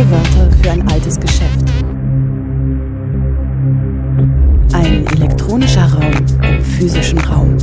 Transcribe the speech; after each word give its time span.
Neue 0.00 0.12
Wörter 0.12 0.50
für 0.62 0.70
ein 0.70 0.88
altes 0.88 1.20
Geschäft. 1.20 1.60
Ein 4.72 5.06
elektronischer 5.08 5.92
Raum 5.92 6.12
im 6.42 6.64
physischen 6.64 7.18
Raum. 7.18 7.58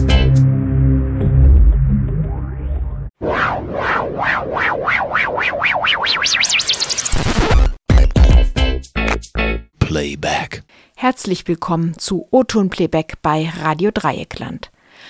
Playback. 9.79 10.63
Herzlich 10.95 11.47
willkommen 11.47 11.97
zu 11.97 12.27
O-Ton 12.29 12.69
Playback 12.69 13.15
bei 13.23 13.51
Radio 13.63 13.89
Dreieckland. 13.91 14.69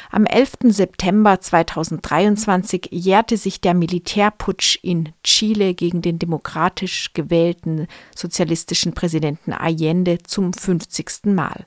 Am 0.10 0.26
11. 0.26 0.58
September 0.70 1.42
2023 1.42 2.90
jährte 2.92 3.38
sich 3.38 3.60
der 3.60 3.74
Militärputsch 3.74 4.80
in 4.82 5.14
Chile 5.24 5.74
gegen 5.74 6.02
den 6.02 6.18
demokratisch 6.18 7.12
gewählten 7.14 7.88
sozialistischen 8.16 8.94
Präsidenten 8.94 9.52
Allende 9.52 10.20
zum 10.24 10.54
50. 10.54 11.26
Mal. 11.26 11.66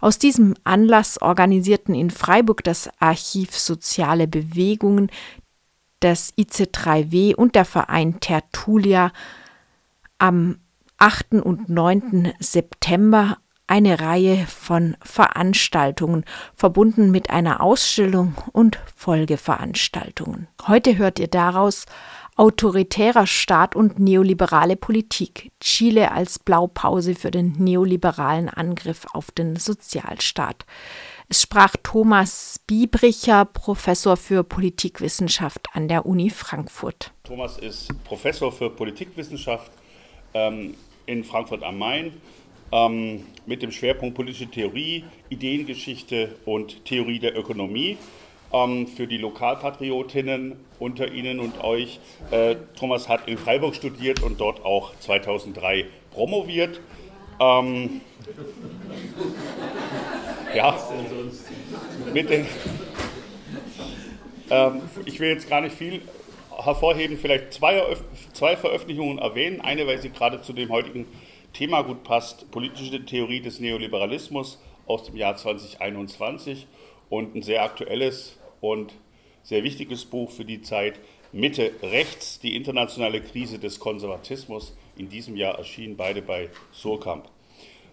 Aus 0.00 0.18
diesem 0.18 0.54
Anlass 0.64 1.20
organisierten 1.20 1.94
in 1.94 2.10
Freiburg 2.10 2.64
das 2.64 2.88
Archiv 3.00 3.58
Soziale 3.58 4.28
Bewegungen, 4.28 5.10
das 6.00 6.32
IC3W 6.36 7.34
und 7.34 7.54
der 7.54 7.64
Verein 7.64 8.20
Tertulia 8.20 9.12
am 10.18 10.58
8. 10.98 11.34
und 11.34 11.68
9. 11.68 12.32
September 12.38 13.38
eine 13.68 14.00
Reihe 14.00 14.46
von 14.46 14.96
Veranstaltungen, 15.02 16.24
verbunden 16.56 17.10
mit 17.10 17.30
einer 17.30 17.62
Ausstellung 17.62 18.34
und 18.52 18.78
Folgeveranstaltungen. 18.96 20.48
Heute 20.66 20.98
hört 20.98 21.18
ihr 21.18 21.28
daraus 21.28 21.86
Autoritärer 22.38 23.26
Staat 23.26 23.74
und 23.74 23.98
neoliberale 23.98 24.76
Politik. 24.76 25.50
Chile 25.58 26.12
als 26.12 26.38
Blaupause 26.38 27.16
für 27.16 27.32
den 27.32 27.56
neoliberalen 27.58 28.48
Angriff 28.48 29.06
auf 29.12 29.32
den 29.32 29.56
Sozialstaat. 29.56 30.64
Es 31.28 31.42
sprach 31.42 31.74
Thomas 31.82 32.60
Biebricher, 32.64 33.44
Professor 33.44 34.16
für 34.16 34.44
Politikwissenschaft 34.44 35.66
an 35.72 35.88
der 35.88 36.06
Uni 36.06 36.30
Frankfurt. 36.30 37.10
Thomas 37.24 37.58
ist 37.58 37.90
Professor 38.04 38.52
für 38.52 38.70
Politikwissenschaft 38.70 39.72
ähm, 40.32 40.74
in 41.06 41.24
Frankfurt 41.24 41.64
am 41.64 41.76
Main 41.76 42.12
ähm, 42.72 43.24
mit 43.46 43.62
dem 43.62 43.72
Schwerpunkt 43.72 44.14
politische 44.14 44.50
Theorie, 44.50 45.04
Ideengeschichte 45.28 46.36
und 46.44 46.84
Theorie 46.84 47.18
der 47.18 47.36
Ökonomie. 47.36 47.96
Ähm, 48.52 48.86
für 48.86 49.06
die 49.06 49.18
Lokalpatriotinnen 49.18 50.56
unter 50.78 51.12
Ihnen 51.12 51.38
und 51.38 51.62
euch. 51.62 52.00
Äh, 52.30 52.56
Thomas 52.78 53.08
hat 53.08 53.28
in 53.28 53.36
Freiburg 53.36 53.74
studiert 53.74 54.22
und 54.22 54.40
dort 54.40 54.64
auch 54.64 54.92
2003 55.00 55.84
promoviert. 56.10 56.80
Ähm, 57.40 58.00
ja, 60.54 60.76
mit 62.12 62.30
den, 62.30 62.46
ähm, 64.50 64.80
ich 65.04 65.20
will 65.20 65.28
jetzt 65.28 65.48
gar 65.48 65.60
nicht 65.60 65.76
viel 65.76 66.00
hervorheben, 66.56 67.18
vielleicht 67.18 67.52
zwei, 67.52 67.82
zwei 68.32 68.56
Veröffentlichungen 68.56 69.18
erwähnen. 69.18 69.60
Eine, 69.60 69.86
weil 69.86 70.00
sie 70.00 70.08
gerade 70.08 70.40
zu 70.40 70.52
dem 70.54 70.70
heutigen 70.70 71.06
Thema 71.52 71.82
gut 71.82 72.04
passt, 72.04 72.50
politische 72.50 73.04
Theorie 73.04 73.40
des 73.40 73.60
Neoliberalismus 73.60 74.58
aus 74.86 75.04
dem 75.04 75.16
Jahr 75.16 75.36
2021 75.36 76.66
und 77.10 77.34
ein 77.34 77.42
sehr 77.42 77.62
aktuelles 77.62 78.38
und 78.60 78.92
sehr 79.42 79.64
wichtiges 79.64 80.04
Buch 80.04 80.30
für 80.30 80.44
die 80.44 80.62
Zeit 80.62 81.00
Mitte 81.32 81.72
rechts, 81.82 82.38
die 82.38 82.56
internationale 82.56 83.20
Krise 83.20 83.58
des 83.58 83.78
Konservatismus. 83.78 84.74
In 84.96 85.08
diesem 85.08 85.36
Jahr 85.36 85.58
erschienen 85.58 85.96
beide 85.96 86.22
bei 86.22 86.48
Surkamp. 86.72 87.28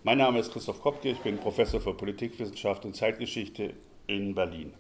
Mein 0.03 0.19
Name 0.19 0.39
ist 0.39 0.53
Christoph 0.53 0.81
Kopke, 0.81 1.09
ich 1.09 1.19
bin 1.19 1.37
Professor 1.37 1.81
für 1.81 1.93
Politikwissenschaft 1.93 2.85
und 2.85 2.95
Zeitgeschichte 2.95 3.73
in 4.07 4.35
Berlin. 4.35 4.73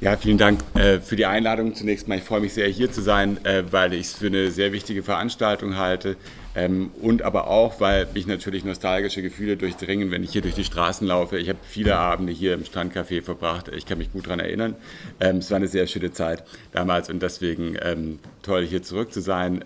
Ja, 0.00 0.16
vielen 0.16 0.38
Dank 0.38 0.60
äh, 0.74 1.00
für 1.00 1.16
die 1.16 1.26
Einladung. 1.26 1.74
Zunächst 1.74 2.06
mal, 2.06 2.18
ich 2.18 2.22
freue 2.22 2.40
mich 2.40 2.54
sehr, 2.54 2.68
hier 2.68 2.92
zu 2.92 3.02
sein, 3.02 3.44
äh, 3.44 3.64
weil 3.72 3.92
ich 3.92 4.02
es 4.02 4.14
für 4.14 4.28
eine 4.28 4.52
sehr 4.52 4.70
wichtige 4.70 5.02
Veranstaltung 5.02 5.76
halte 5.76 6.16
ähm, 6.54 6.92
und 7.02 7.22
aber 7.22 7.48
auch, 7.48 7.80
weil 7.80 8.06
mich 8.14 8.28
natürlich 8.28 8.64
nostalgische 8.64 9.22
Gefühle 9.22 9.56
durchdringen, 9.56 10.12
wenn 10.12 10.22
ich 10.22 10.30
hier 10.30 10.42
durch 10.42 10.54
die 10.54 10.62
Straßen 10.62 11.04
laufe. 11.04 11.36
Ich 11.36 11.48
habe 11.48 11.58
viele 11.68 11.96
Abende 11.96 12.32
hier 12.32 12.54
im 12.54 12.62
Strandcafé 12.62 13.22
verbracht. 13.22 13.72
Ich 13.76 13.86
kann 13.86 13.98
mich 13.98 14.12
gut 14.12 14.26
daran 14.26 14.38
erinnern. 14.38 14.76
Ähm, 15.18 15.38
es 15.38 15.50
war 15.50 15.56
eine 15.56 15.66
sehr 15.66 15.88
schöne 15.88 16.12
Zeit 16.12 16.44
damals 16.70 17.10
und 17.10 17.20
deswegen 17.20 17.76
ähm, 17.82 18.20
toll, 18.42 18.64
hier 18.64 18.84
zurück 18.84 19.12
zu 19.12 19.20
sein 19.20 19.64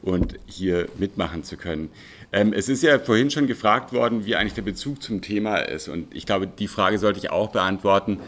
und 0.00 0.36
hier 0.46 0.88
mitmachen 0.98 1.44
zu 1.44 1.56
können. 1.56 1.90
Ähm, 2.32 2.52
es 2.52 2.68
ist 2.68 2.82
ja 2.82 2.98
vorhin 2.98 3.30
schon 3.30 3.46
gefragt 3.46 3.92
worden, 3.92 4.26
wie 4.26 4.36
eigentlich 4.36 4.54
der 4.54 4.62
Bezug 4.62 5.02
zum 5.02 5.22
Thema 5.22 5.56
ist. 5.56 5.88
Und 5.88 6.14
ich 6.14 6.26
glaube, 6.26 6.46
die 6.46 6.68
Frage 6.68 6.98
sollte 6.98 7.18
ich 7.18 7.30
auch 7.30 7.50
beantworten, 7.50 8.20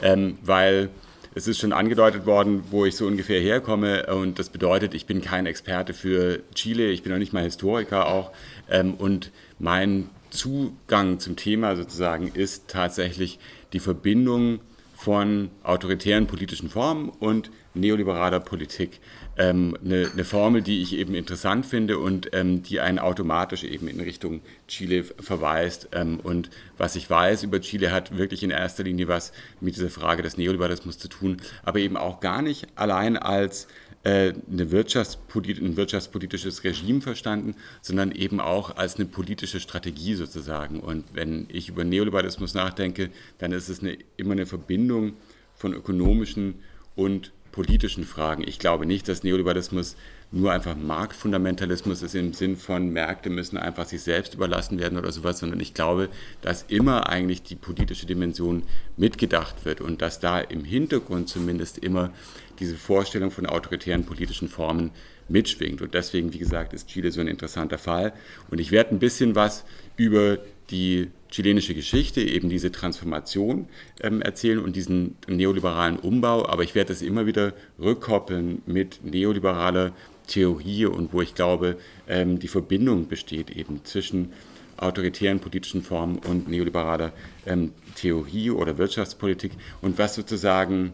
ähm, 0.00 0.38
weil 0.42 0.90
es 1.34 1.48
ist 1.48 1.58
schon 1.58 1.72
angedeutet 1.72 2.26
worden, 2.26 2.64
wo 2.70 2.84
ich 2.84 2.96
so 2.96 3.06
ungefähr 3.06 3.40
herkomme. 3.40 4.06
Und 4.06 4.38
das 4.38 4.48
bedeutet, 4.48 4.94
ich 4.94 5.06
bin 5.06 5.20
kein 5.20 5.46
Experte 5.46 5.92
für 5.92 6.40
Chile, 6.54 6.90
ich 6.90 7.02
bin 7.02 7.12
auch 7.12 7.18
nicht 7.18 7.32
mal 7.32 7.42
Historiker 7.42 8.08
auch. 8.08 8.32
Ähm, 8.70 8.94
und 8.94 9.32
mein 9.58 10.08
Zugang 10.30 11.18
zum 11.18 11.36
Thema 11.36 11.74
sozusagen 11.74 12.28
ist 12.28 12.68
tatsächlich 12.68 13.38
die 13.72 13.80
Verbindung 13.80 14.60
von 14.98 15.50
autoritären 15.62 16.26
politischen 16.26 16.68
Formen 16.68 17.08
und 17.08 17.52
neoliberaler 17.72 18.40
Politik 18.40 18.98
ähm, 19.36 19.76
eine, 19.84 20.10
eine, 20.12 20.24
Formel, 20.24 20.60
die 20.60 20.82
ich 20.82 20.96
eben 20.96 21.14
interessant 21.14 21.66
finde 21.66 21.98
und 21.98 22.30
ähm, 22.32 22.64
die 22.64 22.80
einen 22.80 22.98
automatisch 22.98 23.62
eben 23.62 23.86
in 23.86 24.00
Richtung 24.00 24.40
Chile 24.66 25.04
verweist. 25.04 25.90
Ähm, 25.92 26.18
und 26.18 26.50
was 26.78 26.96
ich 26.96 27.08
weiß 27.08 27.44
über 27.44 27.60
Chile 27.60 27.92
hat 27.92 28.18
wirklich 28.18 28.42
in 28.42 28.50
erster 28.50 28.82
Linie 28.82 29.06
was 29.06 29.32
mit 29.60 29.76
dieser 29.76 29.88
Frage 29.88 30.24
des 30.24 30.36
Neoliberalismus 30.36 30.98
zu 30.98 31.06
tun, 31.06 31.36
aber 31.62 31.78
eben 31.78 31.96
auch 31.96 32.18
gar 32.18 32.42
nicht 32.42 32.66
allein 32.74 33.16
als 33.16 33.68
äh, 34.04 34.32
eine 34.50 34.70
Wirtschaftspolit 34.70 35.60
ein 35.60 35.76
wirtschaftspolitisches 35.76 36.64
Regime 36.64 37.00
verstanden, 37.00 37.54
sondern 37.82 38.12
eben 38.12 38.40
auch 38.40 38.76
als 38.76 38.96
eine 38.96 39.06
politische 39.06 39.60
Strategie 39.60 40.14
sozusagen. 40.14 40.80
Und 40.80 41.04
wenn 41.14 41.46
ich 41.50 41.68
über 41.68 41.84
Neoliberalismus 41.84 42.54
nachdenke, 42.54 43.10
dann 43.38 43.52
ist 43.52 43.68
es 43.68 43.80
eine, 43.80 43.98
immer 44.16 44.32
eine 44.32 44.46
Verbindung 44.46 45.14
von 45.54 45.72
ökonomischen 45.72 46.56
und 46.94 47.32
politischen 47.52 48.04
Fragen. 48.04 48.44
Ich 48.46 48.58
glaube 48.58 48.86
nicht, 48.86 49.08
dass 49.08 49.24
Neoliberalismus 49.24 49.96
nur 50.30 50.52
einfach 50.52 50.76
Marktfundamentalismus 50.76 52.02
ist 52.02 52.14
im 52.14 52.34
Sinn 52.34 52.56
von 52.56 52.90
Märkte 52.90 53.30
müssen 53.30 53.56
einfach 53.56 53.86
sich 53.86 54.02
selbst 54.02 54.34
überlassen 54.34 54.78
werden 54.78 54.98
oder 54.98 55.10
sowas, 55.10 55.38
sondern 55.38 55.58
ich 55.60 55.72
glaube, 55.72 56.10
dass 56.42 56.64
immer 56.68 57.08
eigentlich 57.08 57.42
die 57.42 57.54
politische 57.54 58.04
Dimension 58.04 58.62
mitgedacht 58.96 59.64
wird 59.64 59.80
und 59.80 60.02
dass 60.02 60.20
da 60.20 60.38
im 60.40 60.64
Hintergrund 60.64 61.30
zumindest 61.30 61.78
immer 61.78 62.12
diese 62.58 62.76
Vorstellung 62.76 63.30
von 63.30 63.46
autoritären 63.46 64.04
politischen 64.04 64.48
Formen 64.48 64.90
mitschwingt. 65.28 65.80
Und 65.80 65.94
deswegen, 65.94 66.32
wie 66.32 66.38
gesagt, 66.38 66.72
ist 66.74 66.88
Chile 66.88 67.10
so 67.10 67.20
ein 67.20 67.28
interessanter 67.28 67.78
Fall. 67.78 68.12
Und 68.50 68.60
ich 68.60 68.70
werde 68.70 68.94
ein 68.94 68.98
bisschen 68.98 69.34
was 69.34 69.64
über 69.96 70.38
die 70.70 71.10
chilenische 71.30 71.74
Geschichte, 71.74 72.20
eben 72.20 72.48
diese 72.48 72.72
Transformation 72.72 73.68
ähm, 74.02 74.22
erzählen 74.22 74.58
und 74.58 74.76
diesen 74.76 75.16
neoliberalen 75.26 75.98
Umbau, 75.98 76.46
aber 76.46 76.62
ich 76.62 76.74
werde 76.74 76.88
das 76.88 77.02
immer 77.02 77.26
wieder 77.26 77.52
rückkoppeln 77.78 78.62
mit 78.66 79.04
neoliberaler 79.04 79.92
Theorie 80.28 80.86
und 80.86 81.12
wo 81.12 81.20
ich 81.20 81.34
glaube, 81.34 81.76
ähm, 82.06 82.38
die 82.38 82.48
Verbindung 82.48 83.08
besteht 83.08 83.50
eben 83.50 83.84
zwischen 83.84 84.32
autoritären 84.76 85.40
politischen 85.40 85.82
Formen 85.82 86.18
und 86.18 86.48
neoliberaler 86.48 87.12
ähm, 87.46 87.72
Theorie 87.96 88.50
oder 88.50 88.78
Wirtschaftspolitik 88.78 89.52
und 89.82 89.98
was 89.98 90.14
sozusagen 90.14 90.92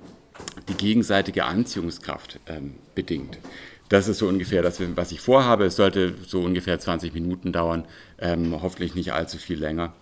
die 0.68 0.74
gegenseitige 0.74 1.44
Anziehungskraft 1.44 2.40
ähm, 2.46 2.74
bedingt. 2.94 3.38
Das 3.90 4.08
ist 4.08 4.18
so 4.18 4.28
ungefähr 4.28 4.62
das, 4.62 4.80
was 4.96 5.12
ich 5.12 5.20
vorhabe. 5.20 5.66
Es 5.66 5.76
sollte 5.76 6.14
so 6.26 6.40
ungefähr 6.40 6.80
20 6.80 7.12
Minuten 7.12 7.52
dauern, 7.52 7.84
ähm, 8.18 8.60
hoffentlich 8.62 8.94
nicht 8.94 9.12
allzu 9.12 9.36
viel 9.36 9.58
länger. 9.58 9.92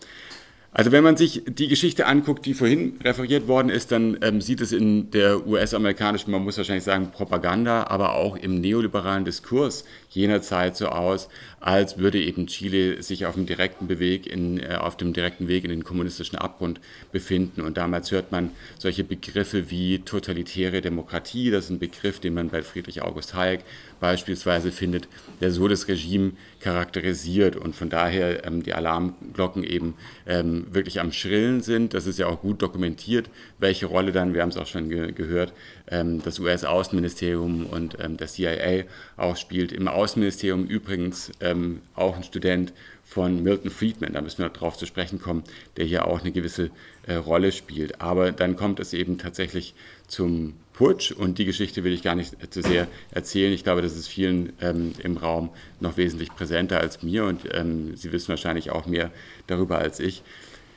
Also 0.75 0.91
wenn 0.91 1.05
man 1.05 1.19
sich 1.19 1.43
die 1.47 1.69
Geschichte 1.69 2.07
anguckt, 2.07 2.47
die 2.47 2.55
vorhin 2.55 2.99
referiert 3.05 3.47
worden 3.47 3.69
ist, 3.69 3.93
dann 3.93 4.17
ähm, 4.23 4.41
sieht 4.41 4.63
es 4.63 4.73
in 4.73 5.11
der 5.11 5.47
US-amerikanischen, 5.47 6.31
man 6.31 6.43
muss 6.43 6.57
wahrscheinlich 6.57 6.85
sagen, 6.85 7.11
Propaganda, 7.13 7.89
aber 7.89 8.15
auch 8.15 8.37
im 8.37 8.59
neoliberalen 8.59 9.27
Diskurs 9.27 9.85
jener 10.09 10.41
Zeit 10.41 10.79
so 10.79 10.89
aus, 10.89 11.29
als 11.61 11.99
würde 11.99 12.23
eben 12.23 12.47
Chile 12.47 13.03
sich 13.03 13.27
auf 13.27 13.35
dem 13.35 13.45
direkten 13.45 13.87
Weg 13.99 14.27
in, 14.27 14.61
äh, 14.61 14.77
auf 14.81 14.97
dem 14.97 15.13
direkten 15.13 15.47
Weg 15.47 15.65
in 15.65 15.71
den 15.71 15.85
kommunistischen 15.85 16.39
Abgrund 16.39 16.81
befinden. 17.13 17.61
Und 17.61 17.77
damals 17.77 18.11
hört 18.11 18.33
man 18.33 18.51
solche 18.79 19.05
Begriffe 19.05 19.71
wie 19.71 19.99
totalitäre 19.99 20.81
Demokratie, 20.81 21.51
das 21.51 21.67
ist 21.67 21.71
ein 21.71 21.81
Begriff, 21.81 22.19
den 22.19 22.33
man 22.33 22.49
bei 22.49 22.63
Friedrich 22.63 23.03
August 23.03 23.35
Hayek 23.35 23.61
beispielsweise 24.03 24.73
findet, 24.73 25.09
der 25.41 25.53
so 25.53 25.69
das 25.69 25.87
Regime 25.87 26.33
charakterisiert 26.59 27.55
und 27.55 27.77
von 27.77 27.89
daher 27.89 28.45
ähm, 28.45 28.65
die 28.65 28.75
Alarmglocken 28.75 29.63
eben 29.63 29.95
ähm, 30.27 30.67
wirklich 30.73 31.01
am 31.01 31.13
Schrillen 31.13 31.63
sind. 31.63 31.95
Das 31.95 32.09
ist 32.09 32.19
ja 32.19 32.27
auch 32.27 32.41
gut 32.41 32.61
dokumentiert, 32.63 33.31
welche 33.61 33.87
Rolle 33.87 34.11
dann, 34.11 34.35
wir 34.35 34.43
haben 34.43 34.49
es 34.49 34.57
auch 34.57 34.67
schon 34.67 34.89
ge 34.89 35.13
gehört, 35.13 35.53
ähm, 35.89 36.21
das 36.21 36.41
US-Außenministerium 36.41 37.67
und 37.67 37.97
ähm, 38.01 38.17
der 38.17 38.27
CIA 38.27 38.85
auch 39.17 39.37
spielt. 39.37 39.71
Im 39.71 39.87
Außenministerium 39.87 40.67
übrigens 40.67 41.31
ähm, 41.41 41.81
auch 41.95 42.17
ein 42.17 42.25
Student 42.25 42.73
von 43.05 43.43
Milton 43.43 43.71
Friedman, 43.71 44.15
da 44.15 44.21
müssen 44.21 44.39
wir 44.39 44.49
darauf 44.49 44.77
zu 44.77 44.87
sprechen 44.87 45.21
kommen, 45.21 45.45
der 45.77 45.85
hier 45.85 46.09
auch 46.09 46.23
eine 46.23 46.33
gewisse 46.33 46.71
äh, 47.07 47.15
Rolle 47.15 47.53
spielt. 47.53 48.01
Aber 48.01 48.33
dann 48.33 48.57
kommt 48.57 48.81
es 48.81 48.95
eben 48.95 49.19
tatsächlich 49.19 49.75
zum 50.13 50.55
Putsch 50.75 51.11
und 51.11 51.39
die 51.39 51.45
Geschichte 51.45 51.85
will 51.85 51.93
ich 51.93 52.03
gar 52.03 52.15
nicht 52.15 52.53
zu 52.53 52.63
sehr 52.63 52.87
erzählen. 53.11 53.53
Ich 53.53 53.65
glaube, 53.65 53.83
das 53.83 53.97
ist 53.97 54.09
vielen 54.09 54.53
ähm, 54.61 54.93
im 55.03 55.17
Raum 55.17 55.51
noch 55.81 55.97
wesentlich 55.97 56.35
präsenter 56.35 56.81
als 56.81 57.03
mir 57.03 57.25
und 57.25 57.41
ähm, 57.53 57.97
Sie 57.97 58.13
wissen 58.13 58.29
wahrscheinlich 58.29 58.71
auch 58.71 58.87
mehr 58.87 59.11
darüber 59.47 59.79
als 59.79 60.01
ich. 60.01 60.23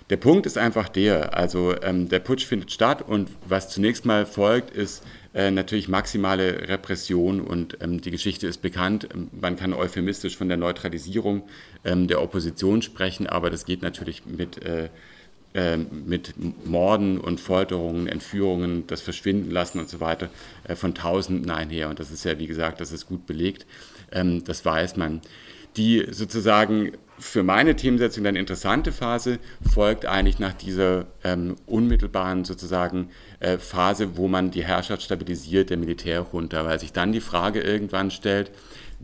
Der 0.10 0.18
Punkt 0.18 0.46
ist 0.46 0.58
einfach 0.58 0.88
der, 0.88 1.36
also 1.38 1.76
ähm, 1.82 2.08
der 2.08 2.20
Putsch 2.20 2.46
findet 2.46 2.72
statt 2.72 3.02
und 3.02 3.30
was 3.48 3.70
zunächst 3.70 4.06
mal 4.06 4.26
folgt, 4.26 4.70
ist 4.72 5.04
äh, 5.34 5.52
natürlich 5.52 5.90
maximale 5.90 6.70
Repression 6.70 7.42
und 7.42 7.78
ähm, 7.82 8.00
die 8.00 8.12
Geschichte 8.12 8.48
ist 8.48 8.62
bekannt. 8.62 9.10
Man 9.32 9.58
kann 9.58 9.74
euphemistisch 9.74 10.38
von 10.38 10.48
der 10.48 10.58
Neutralisierung 10.58 11.44
ähm, 11.84 12.08
der 12.08 12.22
Opposition 12.22 12.84
sprechen, 12.84 13.28
aber 13.28 13.50
das 13.50 13.66
geht 13.66 13.82
natürlich 13.82 14.26
mit 14.26 14.64
äh, 14.64 14.90
mit 16.06 16.34
Morden 16.66 17.18
und 17.18 17.40
Folterungen, 17.40 18.07
Entführungen, 18.07 18.86
das 18.88 19.02
Verschwinden 19.02 19.52
lassen 19.52 19.80
und 19.80 19.90
so 19.90 20.00
weiter 20.00 20.30
äh, 20.66 20.75
von 20.75 20.94
Tausenden 20.94 21.50
einher. 21.50 21.90
Und 21.90 22.00
das 22.00 22.12
ist 22.12 22.25
ja, 22.25 22.38
wie 22.40 22.48
gesagt, 22.48 22.81
das 22.81 22.92
ist 22.92 23.07
gut 23.07 23.25
belegt. 23.25 23.66
Ähm, 24.12 24.44
das 24.44 24.66
weiß 24.66 24.98
man. 24.98 25.22
Die 25.78 26.06
sozusagen 26.12 26.92
für 27.18 27.44
meine 27.44 27.75
Themensetzung 27.75 28.24
dann 28.24 28.36
interessante 28.36 28.92
Phase 28.92 29.40
folgt 29.74 30.06
eigentlich 30.06 30.40
nach 30.40 30.54
dieser 30.54 31.06
ähm, 31.24 31.56
unmittelbaren 31.66 32.44
sozusagen 32.44 33.10
äh, 33.40 33.58
Phase, 33.58 34.18
wo 34.18 34.28
man 34.28 34.51
die 34.51 34.66
Herrschaft 34.66 35.04
stabilisiert, 35.04 35.69
der 35.69 35.78
Militärjunta, 35.78 36.66
weil 36.66 36.80
sich 36.80 36.92
dann 36.92 37.13
die 37.13 37.22
Frage 37.22 37.62
irgendwann 37.62 38.12
stellt, 38.12 38.51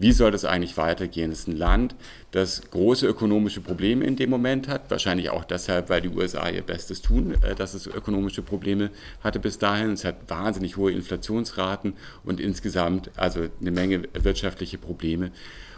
wie 0.01 0.12
soll 0.13 0.31
das 0.31 0.45
eigentlich 0.45 0.77
weitergehen? 0.77 1.31
Es 1.31 1.42
ist 1.42 1.48
ein 1.48 1.57
Land, 1.57 1.95
das 2.31 2.63
große 2.71 3.06
ökonomische 3.06 3.62
Probleme 3.62 4.03
in 4.03 4.15
dem 4.15 4.31
Moment 4.31 4.68
hat, 4.68 4.89
wahrscheinlich 4.89 5.30
auch 5.30 5.45
deshalb, 5.45 5.89
weil 5.89 6.01
die 6.01 6.09
USA 6.09 6.50
ihr 6.50 6.63
Bestes 6.63 7.03
tun, 7.03 7.36
äh, 7.44 7.53
dass 7.53 7.75
es 7.75 7.86
ökonomische 7.86 8.42
Probleme 8.42 8.89
hatte 9.24 9.39
bis 9.39 9.59
dahin. 9.59 9.92
Es 9.92 10.03
hat 10.03 10.27
wahnsinnig 10.27 10.75
hohe 10.75 10.92
Inflationsraten 10.92 11.94
und 12.24 12.39
insgesamt 12.39 13.12
also 13.15 13.42
eine 13.59 13.71
Menge 13.71 14.03
wirtschaftliche 14.13 14.80
Probleme. 14.80 15.31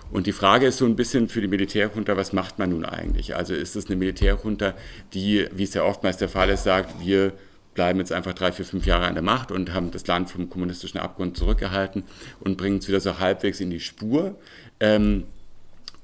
Und 0.10 0.26
die 0.26 0.32
Frage 0.32 0.68
ist 0.68 0.78
so 0.78 0.86
ein 0.86 0.96
bisschen 0.96 1.28
für 1.28 1.42
die 1.42 1.48
Militärjunta, 1.48 2.16
was 2.16 2.32
macht 2.32 2.60
man 2.60 2.70
nun 2.70 2.86
eigentlich? 2.86 3.36
Also 3.36 3.54
ist 3.54 3.76
es 3.76 3.88
eine 3.88 3.98
Militärjunta, 3.98 4.74
die, 5.14 5.48
wie 5.52 5.64
es 5.64 5.74
ja 5.74 5.84
oftmals 5.84 6.18
der 6.18 6.30
Fall 6.30 6.50
ist, 6.50 6.64
sagt, 6.64 7.04
wir 7.04 7.34
bleiben 7.74 8.00
jetzt 8.00 8.12
einfach 8.12 8.34
drei, 8.34 8.52
vier, 8.52 8.66
fünf 8.66 8.86
Jahre 8.86 9.06
an 9.06 9.16
der 9.16 9.24
Macht 9.24 9.52
und 9.52 9.74
haben 9.74 9.92
das 9.92 10.08
Land 10.08 10.30
vom 10.30 10.50
kommunistischen 10.50 11.00
Abgrund 11.00 11.38
zurückgehalten 11.38 12.04
und 12.40 12.58
bringen 12.58 12.78
es 12.78 12.88
wieder 12.88 13.00
so 13.00 13.20
halbwegs 13.20 13.60
in 13.60 13.70
die 13.70 13.80
Spur. 13.80 14.36
Ähm, 14.80 15.26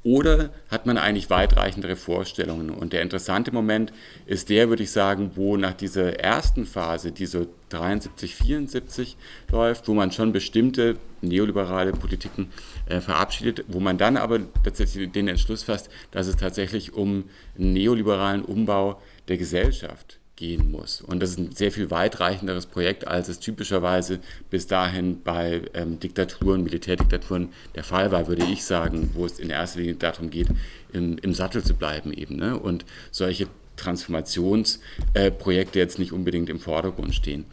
oder 0.02 0.52
hat 0.70 0.86
man 0.86 0.98
eigentlich 0.98 1.30
weitreichendere 1.30 1.98
Vorstellungen? 1.98 2.70
Und 2.70 2.94
der 2.94 3.02
interessante 3.02 3.52
Moment 3.52 3.92
ist 4.26 4.50
der, 4.50 4.70
würde 4.70 4.84
ich 4.84 4.92
sagen, 4.92 5.32
wo 5.36 5.58
nach 5.58 5.74
dieser 5.74 6.20
ersten 6.20 6.66
Phase, 6.66 7.12
die 7.12 7.26
so 7.26 7.48
73, 7.68 8.36
74 8.36 9.18
läuft, 9.52 9.90
wo 9.90 9.94
man 9.94 10.14
schon 10.14 10.32
bestimmte 10.32 10.98
neoliberale 11.22 11.92
Politiken 11.92 12.50
äh, 12.88 13.02
verabschiedet, 13.02 13.66
wo 13.68 13.82
man 13.82 13.98
dann 13.98 14.16
aber 14.16 14.40
tatsächlich 14.64 15.12
den 15.12 15.28
Entschluss 15.28 15.64
fasst, 15.64 15.90
dass 16.12 16.28
es 16.28 16.38
tatsächlich 16.38 16.94
um 16.94 17.26
einen 17.58 17.74
neoliberalen 17.74 18.44
Umbau 18.44 19.02
der 19.28 19.38
Gesellschaft 19.38 20.19
gehen 20.40 20.72
muss. 20.72 21.02
Und 21.02 21.22
das 21.22 21.32
ist 21.32 21.38
ein 21.38 21.52
sehr 21.52 21.72
viel 21.72 21.92
weitreichenderes 21.92 22.66
Projekt, 22.66 23.06
als 23.06 23.28
es 23.28 23.40
typischerweise 23.40 24.20
bis 24.50 24.68
dahin 24.68 25.22
bei 25.22 25.62
ähm, 25.74 26.00
Diktaturen, 26.00 26.64
Militärdiktaturen 26.64 27.50
der 27.76 27.84
Fall 27.84 28.12
war, 28.12 28.28
würde 28.28 28.46
ich 28.46 28.64
sagen, 28.64 29.12
wo 29.14 29.26
es 29.26 29.38
in 29.38 29.50
erster 29.50 29.80
Linie 29.80 29.96
darum 29.96 30.30
geht, 30.30 30.48
im, 30.94 31.18
im 31.18 31.34
Sattel 31.34 31.64
zu 31.64 31.76
bleiben 31.76 32.14
eben. 32.14 32.38
Ne? 32.38 32.58
Und 32.58 32.86
solche 33.12 33.48
Transformationsprojekte 33.76 35.80
äh, 35.80 35.82
jetzt 35.82 36.00
nicht 36.00 36.14
unbedingt 36.14 36.50
im 36.50 36.60
Vordergrund 36.60 37.14
stehen. 37.14 37.46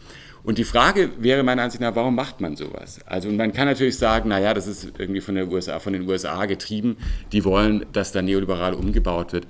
Und 0.47 0.59
die 0.59 0.65
Frage 0.65 1.11
wäre 1.19 1.43
meiner 1.43 1.63
Ansicht 1.63 1.81
nach, 1.81 1.97
warum 1.97 2.15
macht 2.15 2.41
man 2.41 2.55
sowas? 2.55 3.01
Also 3.05 3.29
man 3.31 3.53
kann 3.53 3.67
natürlich 3.67 3.99
sagen, 3.99 4.29
naja, 4.29 4.55
das 4.55 4.69
ist 4.69 4.93
irgendwie 4.97 5.21
von, 5.21 5.35
der 5.35 5.49
USA, 5.49 5.81
von 5.81 5.93
den 5.93 6.09
USA 6.09 6.47
getrieben, 6.47 6.99
die 7.33 7.45
wollen, 7.45 7.85
dass 7.93 8.13
da 8.13 8.23
neoliberal 8.23 8.75
umgebaut 8.75 9.33
wird. 9.33 9.49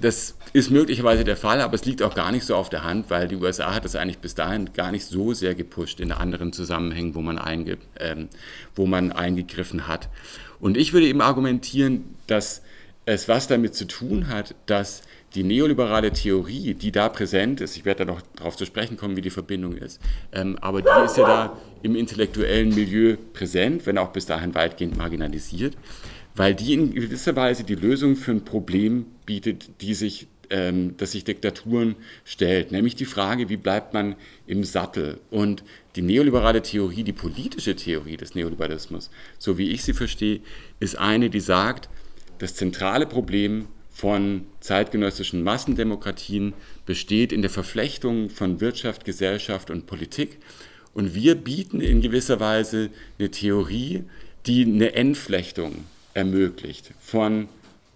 Das 0.00 0.36
ist 0.52 0.70
möglicherweise 0.70 1.24
der 1.24 1.36
Fall, 1.36 1.60
aber 1.60 1.74
es 1.74 1.84
liegt 1.84 2.02
auch 2.02 2.14
gar 2.14 2.30
nicht 2.30 2.44
so 2.44 2.54
auf 2.54 2.68
der 2.68 2.84
Hand, 2.84 3.10
weil 3.10 3.26
die 3.26 3.36
USA 3.36 3.74
hat 3.74 3.84
das 3.84 3.96
eigentlich 3.96 4.18
bis 4.18 4.36
dahin 4.36 4.72
gar 4.72 4.92
nicht 4.92 5.04
so 5.04 5.32
sehr 5.34 5.54
gepusht 5.54 5.98
in 5.98 6.12
anderen 6.12 6.52
Zusammenhängen, 6.52 7.14
wo 7.16 7.20
man, 7.20 7.38
einge, 7.38 7.76
ähm, 7.98 8.28
wo 8.76 8.86
man 8.86 9.10
eingegriffen 9.10 9.88
hat. 9.88 10.08
Und 10.60 10.76
ich 10.76 10.92
würde 10.92 11.08
eben 11.08 11.20
argumentieren, 11.20 12.14
dass 12.28 12.62
es 13.04 13.28
was 13.28 13.48
damit 13.48 13.74
zu 13.74 13.86
tun 13.86 14.28
hat, 14.28 14.54
dass 14.66 15.02
die 15.34 15.42
neoliberale 15.42 16.12
Theorie, 16.12 16.74
die 16.74 16.92
da 16.92 17.08
präsent 17.08 17.60
ist, 17.60 17.76
ich 17.76 17.84
werde 17.84 18.04
da 18.04 18.12
noch 18.12 18.22
darauf 18.36 18.56
zu 18.56 18.66
sprechen 18.66 18.96
kommen, 18.96 19.16
wie 19.16 19.20
die 19.20 19.30
Verbindung 19.30 19.76
ist, 19.76 20.00
ähm, 20.32 20.56
aber 20.60 20.82
die 20.82 21.04
ist 21.04 21.16
ja 21.16 21.26
da 21.26 21.58
im 21.82 21.96
intellektuellen 21.96 22.74
Milieu 22.74 23.16
präsent, 23.32 23.86
wenn 23.86 23.98
auch 23.98 24.12
bis 24.12 24.26
dahin 24.26 24.54
weitgehend 24.54 24.96
marginalisiert 24.96 25.76
weil 26.34 26.54
die 26.54 26.74
in 26.74 26.94
gewisser 26.94 27.36
Weise 27.36 27.64
die 27.64 27.74
Lösung 27.74 28.16
für 28.16 28.30
ein 28.30 28.44
Problem 28.44 29.06
bietet, 29.26 29.70
die 29.80 29.94
sich, 29.94 30.28
ähm, 30.50 30.94
das 30.96 31.12
sich 31.12 31.24
Diktaturen 31.24 31.96
stellt, 32.24 32.72
nämlich 32.72 32.96
die 32.96 33.04
Frage, 33.04 33.48
wie 33.48 33.56
bleibt 33.56 33.94
man 33.94 34.16
im 34.46 34.64
Sattel? 34.64 35.20
Und 35.30 35.64
die 35.96 36.02
neoliberale 36.02 36.62
Theorie, 36.62 37.02
die 37.02 37.12
politische 37.12 37.76
Theorie 37.76 38.16
des 38.16 38.34
Neoliberalismus, 38.34 39.10
so 39.38 39.58
wie 39.58 39.70
ich 39.70 39.82
sie 39.82 39.94
verstehe, 39.94 40.40
ist 40.78 40.98
eine, 40.98 41.30
die 41.30 41.40
sagt, 41.40 41.88
das 42.38 42.54
zentrale 42.54 43.06
Problem 43.06 43.66
von 43.90 44.46
zeitgenössischen 44.60 45.42
Massendemokratien 45.42 46.54
besteht 46.86 47.32
in 47.32 47.42
der 47.42 47.50
Verflechtung 47.50 48.30
von 48.30 48.60
Wirtschaft, 48.60 49.04
Gesellschaft 49.04 49.70
und 49.70 49.86
Politik. 49.86 50.38
Und 50.94 51.14
wir 51.14 51.34
bieten 51.34 51.80
in 51.80 52.00
gewisser 52.00 52.40
Weise 52.40 52.90
eine 53.18 53.30
Theorie, 53.30 54.04
die 54.46 54.64
eine 54.64 54.94
Entflechtung 54.94 55.84
ermöglicht 56.14 56.92
von 57.00 57.48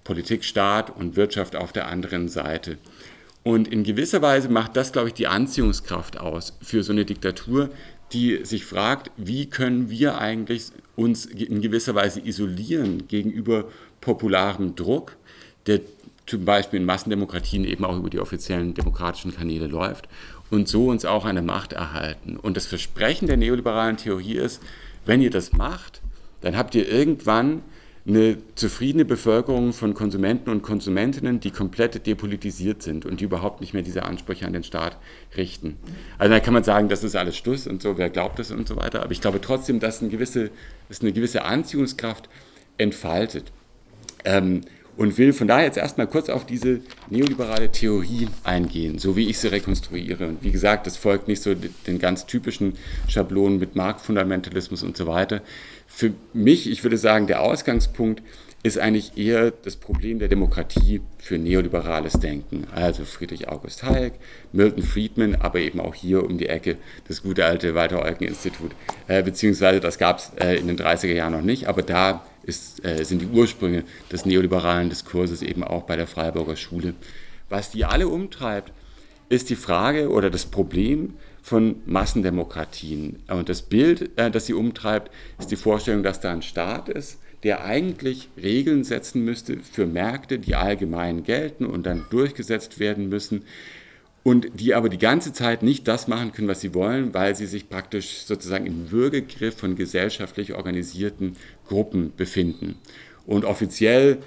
Politik, 0.05 0.45
Staat 0.45 0.95
und 0.95 1.17
Wirtschaft 1.17 1.57
auf 1.57 1.73
der 1.73 1.89
anderen 1.89 2.29
Seite. 2.29 2.79
Und 3.43 3.69
in 3.69 3.85
gewisser 3.85 4.23
Weise 4.23 4.49
macht 4.49 4.77
das, 4.77 4.93
glaube 4.93 5.09
ich, 5.09 5.15
die 5.15 5.27
Anziehungskraft 5.27 6.19
aus 6.19 6.55
für 6.63 6.83
so 6.83 6.93
eine 6.93 7.05
Diktatur, 7.05 7.71
die 8.13 8.45
sich 8.45 8.65
fragt, 8.65 9.11
wie 9.17 9.47
können 9.47 9.91
wir 9.91 10.19
eigentlich 10.19 10.67
uns 10.97 11.27
in 11.27 11.61
gewisser 11.61 11.95
Weise 11.95 12.21
isolieren 12.21 13.09
gegenüber 13.09 13.67
popularem 14.01 14.77
Druck, 14.77 15.17
der 15.67 15.81
zum 16.27 16.45
Beispiel 16.45 16.81
in 16.81 16.87
Massendemokratien 16.87 17.65
eben 17.65 17.85
auch 17.85 17.97
über 17.97 18.09
die 18.09 18.21
offiziellen 18.21 18.75
demokratischen 18.75 19.35
Kanäle 19.35 19.67
läuft 19.67 20.09
und 20.51 20.69
so 20.69 20.89
uns 20.89 21.05
auch 21.05 21.25
eine 21.25 21.43
Macht 21.43 21.73
erhalten. 21.73 22.37
Und 22.37 22.57
das 22.57 22.67
Versprechen 22.67 23.27
der 23.27 23.37
neoliberalen 23.37 23.97
Theorie 23.97 24.37
ist, 24.37 24.63
wenn 25.05 25.21
ihr 25.21 25.31
das 25.31 25.53
macht, 25.53 26.01
dann 26.41 26.57
habt 26.57 26.75
ihr 26.75 26.89
irgendwann 26.89 27.63
eine 28.07 28.37
zufriedene 28.55 29.07
Bevölkerung 29.07 29.73
von 29.73 29.95
Konsumenten 29.95 30.51
und 30.51 30.63
Konsumentinnen, 30.63 31.41
die 31.41 31.51
komplett 31.51 32.07
depolitisiert 32.07 32.83
sind 32.83 33.07
und 33.07 33.21
die 33.21 33.25
überhaupt 33.25 33.63
nicht 33.63 33.73
mehr 33.73 33.83
diese 33.83 34.03
Ansprüche 34.03 34.47
an 34.47 34.53
den 34.53 34.63
Staat 34.63 34.99
richten. 35.37 35.77
Also 36.19 36.35
da 36.35 36.41
kann 36.41 36.53
man 36.53 36.65
sagen, 36.65 36.91
das 36.91 37.03
ist 37.03 37.17
alles 37.17 37.37
Schluss 37.37 37.67
und 37.67 37.81
so, 37.81 37.97
wer 37.97 38.11
glaubt 38.11 38.39
das 38.39 38.51
und 38.51 38.69
so 38.69 38.77
weiter. 38.77 39.03
Aber 39.03 39.13
ich 39.13 39.23
glaube 39.23 39.41
trotzdem, 39.41 39.81
dass 39.81 40.03
eine 40.03 40.11
gewisse, 40.11 40.51
dass 40.89 41.01
eine 41.01 41.13
gewisse 41.13 41.45
Anziehungskraft 41.45 42.29
entfaltet. 42.77 43.53
Ähm, 44.27 44.63
und 44.97 45.19
will 45.19 45.33
von 45.33 45.49
daher 45.49 45.65
jetzt 45.65 45.79
erstmal 45.79 46.07
kurz 46.07 46.29
auf 46.29 46.47
diese 46.47 46.81
neoliberale 47.11 47.71
Theorie 47.71 48.29
eingehen, 48.45 48.99
so 48.99 49.17
wie 49.17 49.29
ich 49.29 49.39
sie 49.39 49.49
rekonstruiere. 49.49 50.29
Und 50.29 50.43
wie 50.43 50.53
gesagt, 50.53 50.87
das 50.87 50.97
folgt 50.97 51.29
nicht 51.29 51.43
so 51.43 51.55
den 51.55 51.99
ganz 51.99 52.27
typischen 52.27 52.75
Schablonen 53.09 53.59
mit 53.59 53.77
Marktfundamentalismus 53.77 54.83
und 54.83 54.97
so 54.97 55.07
weiter, 55.07 55.43
für 55.87 56.13
mich, 56.33 56.69
ich 56.69 56.83
würde 56.83 56.99
sagen, 56.99 57.29
der 57.29 57.41
Ausgangspunkt 57.41 58.21
ist 58.65 58.79
eigentlich 58.79 59.19
eher 59.19 59.51
das 59.51 59.77
Problem 59.77 60.19
der 60.19 60.29
Demokratie 60.29 61.03
für 61.19 61.39
neoliberales 61.39 62.15
Denken. 62.15 62.67
Also 62.75 63.05
Friedrich 63.05 63.47
August 63.49 63.83
Hayek, 63.83 64.15
Milton 64.53 64.83
Friedman, 64.83 65.37
aber 65.37 65.61
eben 65.61 65.81
auch 65.81 65.95
hier 65.95 66.25
um 66.25 66.39
die 66.39 66.49
Ecke 66.49 66.79
das 67.07 67.23
gute 67.23 67.45
alte 67.45 67.75
Walter-Eucken-Institut. 67.75 68.73
Äh, 69.07 69.23
beziehungsweise 69.23 69.81
das 69.81 69.99
gab 69.99 70.19
es 70.19 70.33
äh, 70.41 70.57
in 70.57 70.67
den 70.67 70.79
30er 70.79 71.13
Jahren 71.13 71.35
noch 71.35 71.43
nicht, 71.43 71.69
aber 71.69 71.83
da 71.83 72.25
ist, 72.47 72.85
äh, 72.85 73.05
sind 73.05 73.23
die 73.23 73.27
Ursprünge 73.27 73.85
des 74.11 74.25
neoliberalen 74.27 74.89
Diskurses 74.89 75.43
eben 75.43 75.65
auch 75.65 75.85
bei 75.85 75.97
der 75.97 76.07
Freiburger 76.07 76.57
Schule. 76.57 76.95
Was 77.49 77.71
die 77.71 77.85
alle 77.85 78.09
umtreibt, 78.09 78.73
ist 79.29 79.51
die 79.51 79.57
Frage 79.57 80.11
oder 80.11 80.31
das 80.31 80.47
Problem 80.47 81.15
von 81.43 81.77
Massendemokratien. 81.85 83.23
Und 83.29 83.49
das 83.49 83.63
Bild, 83.63 84.17
äh, 84.17 84.31
das 84.31 84.47
sie 84.47 84.55
umtreibt, 84.55 85.11
ist 85.39 85.51
die 85.51 85.57
Vorstellung, 85.57 86.03
dass 86.03 86.21
da 86.21 86.33
ein 86.33 86.43
Staat 86.43 86.89
ist, 86.89 87.19
der 87.43 87.65
eigentlich 87.65 88.31
Regeln 88.43 88.85
setzen 88.85 89.25
müsste 89.25 89.59
für 89.59 89.87
Märkte, 89.87 90.39
die 90.39 90.55
allgemein 90.55 91.25
gelten 91.25 91.67
und 91.67 91.85
dann 91.85 92.07
durchgesetzt 92.11 92.79
werden 92.79 93.11
müssen 93.11 93.45
und 94.25 94.49
die 94.55 94.75
aber 94.75 94.89
die 94.89 94.99
ganze 94.99 95.33
Zeit 95.33 95.63
nicht 95.63 95.87
das 95.87 96.09
machen 96.09 96.33
können, 96.33 96.49
was 96.49 96.63
sie 96.63 96.75
wollen, 96.75 97.15
weil 97.15 97.37
sie 97.37 97.47
sich 97.47 97.69
praktisch 97.69 98.25
sozusagen 98.25 98.67
im 98.67 98.91
Würgegriff 98.91 99.57
von 99.57 99.77
gesellschaftlich 99.77 100.55
organisierten 100.55 101.37
Gruppen 101.69 102.13
befinden. 102.17 102.77
Und 103.27 103.45
offiziell 103.45 104.19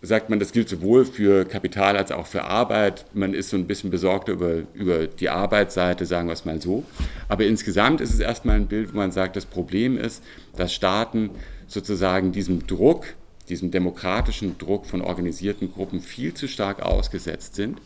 sagt 0.00 0.30
man, 0.30 0.38
das 0.38 0.52
gilt 0.52 0.68
sowohl 0.68 1.04
für 1.04 1.44
Kapital 1.44 1.96
als 1.96 2.10
auch 2.10 2.26
für 2.26 2.44
Arbeit. 2.44 3.06
Man 3.14 3.34
ist 3.34 3.50
so 3.50 3.56
ein 3.56 3.66
bisschen 3.66 3.90
besorgter 3.90 4.32
über, 4.32 4.62
über 4.72 5.06
die 5.06 5.28
Arbeitsseite, 5.28 6.06
sagen 6.06 6.28
wir 6.28 6.32
es 6.34 6.44
mal 6.44 6.60
so. 6.60 6.84
Aber 7.28 7.44
insgesamt 7.44 8.00
ist 8.00 8.12
es 8.12 8.20
erstmal 8.20 8.56
ein 8.56 8.66
Bild, 8.66 8.92
wo 8.92 8.98
man 8.98 9.12
sagt, 9.12 9.36
das 9.36 9.46
Problem 9.46 9.98
ist, 9.98 10.22
dass 10.56 10.74
Staaten 10.74 11.30
sozusagen 11.66 12.32
diesem 12.32 12.66
Druck, 12.66 13.14
diesem 13.48 13.70
demokratischen 13.70 14.56
Druck 14.58 14.86
von 14.86 15.02
organisierten 15.02 15.72
Gruppen 15.72 16.00
viel 16.00 16.34
zu 16.34 16.48
stark 16.48 16.80
ausgesetzt 16.80 17.54
sind, 17.54 17.80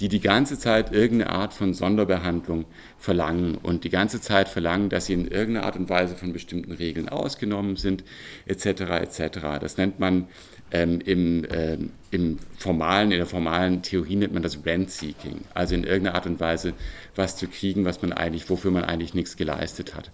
die 0.00 0.08
die 0.08 0.20
ganze 0.20 0.58
Zeit 0.58 0.92
irgendeine 0.92 1.30
Art 1.30 1.54
von 1.54 1.72
Sonderbehandlung 1.72 2.64
verlangen 2.98 3.56
und 3.56 3.84
die 3.84 3.90
ganze 3.90 4.20
Zeit 4.20 4.48
verlangen, 4.48 4.88
dass 4.88 5.06
sie 5.06 5.12
in 5.12 5.28
irgendeiner 5.28 5.66
Art 5.66 5.76
und 5.76 5.88
Weise 5.88 6.16
von 6.16 6.32
bestimmten 6.32 6.72
Regeln 6.72 7.08
ausgenommen 7.08 7.76
sind, 7.76 8.02
etc. 8.46 8.66
etc. 8.66 9.38
Das 9.60 9.76
nennt 9.76 10.00
man 10.00 10.26
ähm, 10.70 11.00
im, 11.04 11.46
ähm, 11.50 11.90
im 12.10 12.38
formalen, 12.58 13.12
in 13.12 13.18
der 13.18 13.26
formalen 13.26 13.82
Theorie 13.82 14.16
nennt 14.16 14.34
man 14.34 14.42
das 14.42 14.58
Rent-Seeking, 14.66 15.42
also 15.54 15.74
in 15.74 15.84
irgendeiner 15.84 16.16
Art 16.16 16.26
und 16.26 16.40
Weise 16.40 16.72
was 17.14 17.36
zu 17.36 17.46
kriegen, 17.46 17.84
was 17.84 18.02
man 18.02 18.12
eigentlich, 18.12 18.50
wofür 18.50 18.72
man 18.72 18.84
eigentlich 18.84 19.14
nichts 19.14 19.36
geleistet 19.36 19.94
hat. 19.94 20.10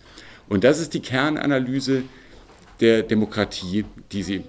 Und 0.49 0.65
das 0.65 0.81
ist 0.81 0.93
die 0.93 1.01
Kernanalyse 1.01 2.03
der 2.81 3.03
Demokratie, 3.03 3.85
die 4.13 4.23
sie. 4.23 4.45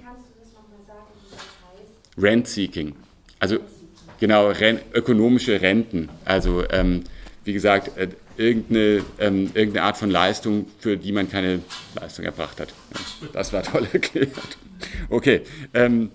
Rent-Seeking. 2.18 2.94
Also 3.40 3.58
genau, 4.20 4.50
ren, 4.50 4.80
ökonomische 4.94 5.62
Renten. 5.62 6.10
Also 6.26 6.64
ähm, 6.70 7.04
wie 7.44 7.54
gesagt, 7.54 7.98
äh, 7.98 8.10
irgendeine, 8.38 9.04
ähm, 9.20 9.52
irgendeine 9.54 9.84
Art 9.84 9.98
von 9.98 10.10
Leistung, 10.10 10.68
für 10.80 10.98
die 10.98 11.12
man 11.12 11.30
keine 11.30 11.60
Leistung 12.00 12.26
erbracht 12.26 12.60
hat. 12.60 12.74
Das 13.34 13.54
war 13.54 13.64
toll 13.64 13.88
erklärt. 13.94 14.58
Okay, 15.10 15.42
ähm, 15.74 16.12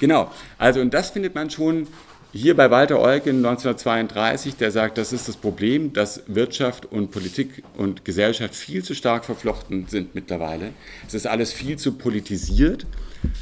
genau. 0.00 0.30
Also 0.58 0.80
und 0.80 0.92
das 0.94 1.10
findet 1.10 1.34
man 1.34 1.50
schon 1.50 1.86
hier 2.32 2.56
bei 2.56 2.68
Walter 2.68 2.98
Eugen 2.98 3.36
1932, 3.36 4.56
der 4.56 4.72
sagt, 4.72 4.98
das 4.98 5.12
ist 5.12 5.28
das 5.28 5.36
Problem, 5.36 5.92
dass 5.92 6.24
Wirtschaft 6.26 6.84
und 6.84 7.12
Politik 7.12 7.62
und 7.76 8.04
Gesellschaft 8.04 8.56
viel 8.56 8.82
zu 8.82 8.94
stark 8.94 9.24
verflochten 9.24 9.86
sind 9.86 10.16
mittlerweile. 10.16 10.72
Es 11.06 11.14
ist 11.14 11.28
alles 11.28 11.52
viel 11.52 11.78
zu 11.78 11.92
politisiert. 11.92 12.86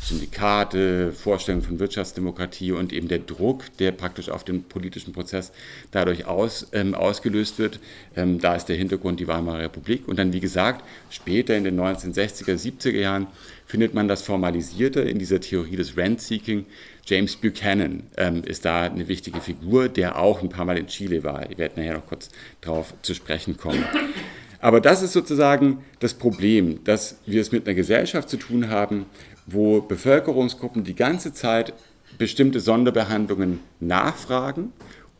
Syndikate, 0.03 1.13
Vorstellungen 1.13 1.65
von 1.65 1.79
Wirtschaftsdemokratie 1.79 2.73
und 2.73 2.93
eben 2.93 3.09
der 3.09 3.19
Druck, 3.19 3.65
der 3.79 3.93
praktisch 3.93 4.29
auf 4.29 4.45
den 4.45 4.65
politischen 4.65 5.13
Prozess 5.13 5.53
dadurch 5.91 6.27
aus, 6.27 6.69
ähm, 6.73 6.95
ausgelöst 6.95 7.59
wird. 7.59 7.81
Ähm, 8.17 8.41
da 8.41 8.55
ist 8.55 8.67
der 8.67 8.77
Hintergrund 8.77 9.21
die 9.21 9.29
Weimarer 9.29 9.61
Republik. 9.61 10.09
Und 10.09 10.19
dann, 10.19 10.33
wie 10.33 10.41
gesagt, 10.41 10.85
später 11.11 11.57
in 11.57 11.65
den 11.65 11.79
1960er, 11.81 12.55
70er 12.55 12.99
Jahren 12.99 13.27
findet 13.67 13.95
man 13.95 14.09
das 14.09 14.23
formalisierte 14.23 15.01
in 15.01 15.19
dieser 15.19 15.41
Theorie 15.41 15.77
des 15.77 15.97
Rent-Seeking 15.97 16.67
James 17.05 17.37
Buchanan 17.37 18.05
ähm, 18.17 18.43
ist 18.45 18.65
da 18.65 18.83
eine 18.83 19.09
wichtige 19.09 19.41
Figur, 19.41 19.89
der 19.89 20.19
auch 20.19 20.41
ein 20.43 20.49
paar 20.49 20.65
Mal 20.65 20.79
in 20.79 20.87
Chile 20.87 21.25
war. 21.25 21.51
Ich 21.51 21.59
werde 21.59 21.81
nachher 21.81 21.95
noch 21.95 22.07
kurz 22.07 22.29
darauf 22.61 22.95
zu 23.03 23.15
sprechen 23.15 23.57
kommen. 23.57 23.85
Aber 24.61 24.81
das 24.81 25.03
ist 25.03 25.13
sozusagen 25.13 25.85
das 25.99 26.15
Problem, 26.15 26.85
dass 26.85 27.17
wir 27.27 27.41
es 27.41 27.51
mit 27.51 27.67
einer 27.67 27.75
Gesellschaft 27.75 28.31
zu 28.31 28.37
tun 28.37 28.69
haben, 28.69 29.07
wo 29.47 29.81
Bevölkerungsgruppen 29.81 30.85
die 30.85 30.95
ganze 30.95 31.33
Zeit 31.33 31.75
bestimmte 32.19 32.61
Sonderbehandlungen 32.61 33.61
nachfragen 33.81 34.73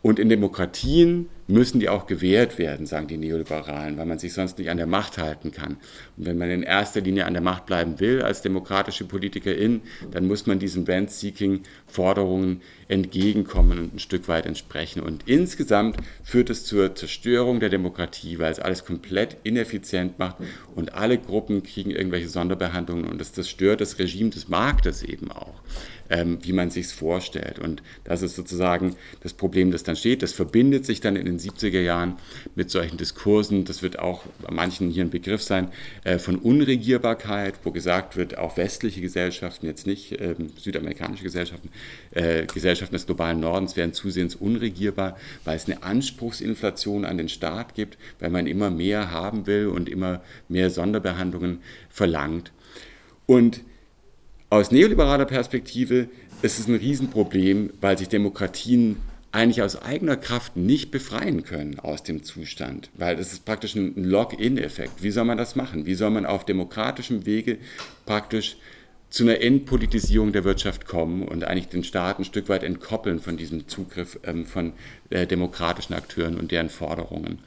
und 0.03 0.19
in 0.19 0.29
Demokratien 0.29 1.29
müssen 1.47 1.81
die 1.81 1.89
auch 1.89 2.07
gewährt 2.07 2.59
werden, 2.59 2.87
sagen 2.87 3.09
die 3.09 3.17
Neoliberalen, 3.17 3.99
weil 3.99 4.07
man 4.07 4.19
sich 4.19 4.33
sonst 4.33 4.59
nicht 4.59 4.71
an 4.71 4.77
der 4.77 4.87
Macht 4.87 5.19
halten 5.19 5.53
kann. 5.53 5.77
Und 6.17 6.27
wenn 6.27 6.39
man 6.39 6.51
in 6.51 6.63
erster 6.63 7.01
Linie 7.01 7.27
an 7.27 7.35
der 7.35 7.43
Macht 7.43 7.67
bleiben 7.67 8.01
will 8.01 8.23
als 8.23 8.43
demokratische 8.43 9.05
Politikerin, 9.05 9.83
dann 10.11 10.27
muss 10.27 10.47
man 10.47 10.59
diesen 10.59 10.85
Rent-Seeking-Forderungen 10.85 12.63
entgegenkommen 12.89 13.79
und 13.79 13.95
ein 13.95 13.99
Stück 13.99 14.29
weit 14.29 14.47
entsprechen. 14.47 15.03
Und 15.03 15.25
insgesamt 15.27 15.97
führt 16.23 16.51
es 16.51 16.65
zur 16.65 16.95
Zerstörung 16.95 17.61
der 17.61 17.71
Demokratie, 17.71 18.39
weil 18.39 18.53
es 18.53 18.59
alles 18.61 18.85
komplett 18.85 19.37
ineffizient 19.43 20.19
macht 20.19 20.37
und 20.75 20.95
alle 20.95 21.19
Gruppen 21.19 21.63
kriegen 21.63 21.91
irgendwelche 21.91 22.29
Sonderbehandlungen 22.29 23.05
und 23.05 23.21
es 23.21 23.33
zerstört 23.33 23.81
das 23.81 23.99
Regime 23.99 24.31
des 24.31 24.49
Marktes 24.49 25.03
eben 25.03 25.31
auch 25.31 25.63
ähm, 26.13 26.39
wie 26.43 26.53
man 26.53 26.71
sich 26.71 26.87
es 26.87 26.93
vorstellt. 26.93 27.59
Und 27.59 27.83
das 28.05 28.21
ist 28.21 28.37
sozusagen 28.37 28.97
das 29.23 29.33
Problem, 29.33 29.71
das 29.71 29.83
dann 29.83 29.97
steht. 29.97 30.23
Das 30.23 30.33
verbindet 30.33 30.85
sich 30.85 31.01
dann 31.01 31.17
in 31.17 31.25
den 31.25 31.39
70er 31.39 31.81
Jahren 31.81 32.17
mit 32.55 32.71
solchen 32.71 32.99
Diskursen. 32.99 33.65
Das 33.65 33.83
wird 33.83 33.99
auch 33.99 34.25
bei 34.43 34.53
manchen 34.55 34.91
hier 34.91 35.05
ein 35.05 35.11
Begriff 35.11 35.43
sein 35.43 35.69
äh, 36.05 36.19
von 36.19 36.37
Unregierbarkeit, 36.37 37.55
wo 37.65 37.73
gesagt 37.73 38.17
wird, 38.17 38.37
auch 38.37 38.59
westliche 38.59 39.01
Gesellschaften, 39.01 39.65
jetzt 39.67 39.87
nicht 39.87 40.13
äh, 40.13 40.35
südamerikanische 40.59 41.25
Gesellschaften, 41.25 41.71
äh, 42.11 42.45
Gesellschaften 42.45 42.95
des 42.95 43.07
globalen 43.07 43.41
Nordens 43.41 43.77
werden 43.77 43.95
zusehends 43.95 44.35
unregierbar, 44.35 45.17
weil 45.45 45.57
es 45.57 45.65
eine 45.65 45.83
Anspruchsinflation 45.83 47.07
an 47.07 47.17
den 47.17 47.31
Staat 47.31 47.75
gibt, 47.75 47.97
weil 48.21 48.29
man 48.29 48.47
immer 48.47 48.71
mehr 48.71 49.11
haben 49.11 49.47
will 49.47 49.69
und 49.69 49.89
immer 49.89 50.21
mehr 50.49 50.69
Sonderbehandlungen 50.69 51.61
verlangt. 51.89 52.53
Und 53.25 53.63
aus 54.53 54.71
neoliberaler 54.71 55.25
Perspektive 55.25 56.09
ist 56.43 56.59
es 56.59 56.69
ein 56.69 56.75
Riesenproblem, 56.75 57.71
weil 57.81 57.97
sich 57.97 58.11
Demokratien 58.11 58.99
eigentlich 59.31 59.63
aus 59.63 59.81
eigener 59.81 60.17
Kraft 60.17 60.59
nicht 60.59 60.91
befreien 60.91 61.43
können 61.43 61.79
aus 61.79 62.03
dem 62.03 62.23
Zustand, 62.23 62.91
weil 62.95 63.17
das 63.17 63.33
ist 63.33 63.47
praktisch 63.47 63.77
ein 63.77 63.95
Lock-in-Effekt. 63.97 65.03
Wie 65.03 65.11
soll 65.11 65.25
man 65.25 65.39
das 65.39 65.57
machen? 65.57 65.87
Wie 65.87 65.95
soll 65.95 66.11
man 66.11 66.27
auf 66.27 66.45
demokratischem 66.45 67.25
Wege 67.25 67.57
praktisch 68.05 68.59
zu 69.09 69.23
einer 69.23 69.41
Entpolitisierung 69.41 70.33
der 70.33 70.45
Wirtschaft 70.45 70.85
kommen 70.85 71.27
und 71.27 71.45
eigentlich 71.45 71.69
den 71.69 71.83
Staat 71.83 72.19
ein 72.19 72.27
Stück 72.27 72.51
weit 72.51 72.63
entkoppeln 72.63 73.21
von 73.21 73.39
diesem 73.39 73.69
Zugriff 73.69 74.19
ähm, 74.25 74.45
von 74.45 74.75
äh, 75.09 75.27
demokratischen 75.27 75.95
Akteuren 75.95 76.37
und 76.37 76.53
deren 76.53 76.69
Forderungen. 76.69 77.39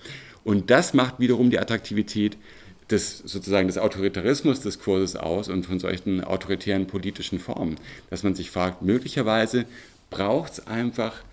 Und 0.44 0.72
das 0.72 0.96
macht 0.96 1.20
wiederum 1.20 1.52
die 1.52 1.60
Attraktivität 1.60 2.36
des, 2.90 3.20
sozusagen 3.20 3.68
des 3.68 3.78
Autoritarismus-Diskurses 3.78 5.16
aus 5.16 5.50
und 5.50 5.66
von 5.66 5.80
solchen 5.80 6.24
autoritären 6.24 6.88
politischen 6.88 7.40
Formen, 7.40 7.78
dass 8.10 8.24
man 8.24 8.36
sich 8.36 8.52
fragt, 8.52 8.82
möglicherweise 8.82 9.66
braucht 10.10 10.54
es 10.54 10.68
einfach 10.68 11.24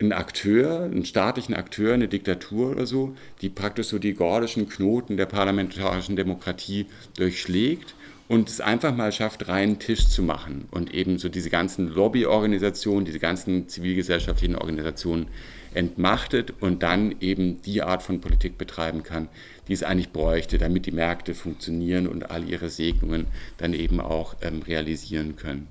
einen 0.00 0.12
Akteur, 0.12 0.82
einen 0.82 1.04
staatlichen 1.04 1.54
Akteur, 1.54 1.94
eine 1.94 2.08
Diktatur 2.08 2.70
oder 2.70 2.86
so, 2.86 3.14
die 3.40 3.48
praktisch 3.48 3.88
so 3.88 3.98
die 3.98 4.14
gordischen 4.14 4.68
Knoten 4.68 5.16
der 5.16 5.26
parlamentarischen 5.26 6.16
Demokratie 6.16 6.86
durchschlägt 7.16 7.94
und 8.28 8.48
es 8.48 8.60
einfach 8.60 8.94
mal 8.96 9.12
schafft, 9.12 9.48
reinen 9.48 9.78
Tisch 9.78 10.08
zu 10.08 10.22
machen 10.22 10.66
und 10.70 10.92
eben 10.92 11.18
so 11.18 11.28
diese 11.28 11.50
ganzen 11.50 11.88
Lobbyorganisationen, 11.88 13.04
diese 13.04 13.20
ganzen 13.20 13.68
zivilgesellschaftlichen 13.68 14.56
Organisationen 14.56 15.28
entmachtet 15.74 16.52
und 16.60 16.82
dann 16.82 17.14
eben 17.20 17.62
die 17.62 17.82
Art 17.82 18.02
von 18.02 18.20
Politik 18.20 18.58
betreiben 18.58 19.02
kann, 19.02 19.28
die 19.68 19.72
es 19.72 19.82
eigentlich 19.82 20.10
bräuchte, 20.10 20.58
damit 20.58 20.86
die 20.86 20.92
Märkte 20.92 21.34
funktionieren 21.34 22.06
und 22.06 22.30
all 22.30 22.48
ihre 22.48 22.68
Segnungen 22.68 23.26
dann 23.58 23.74
eben 23.74 24.00
auch 24.00 24.36
ähm, 24.42 24.62
realisieren 24.62 25.36
können. 25.36 25.68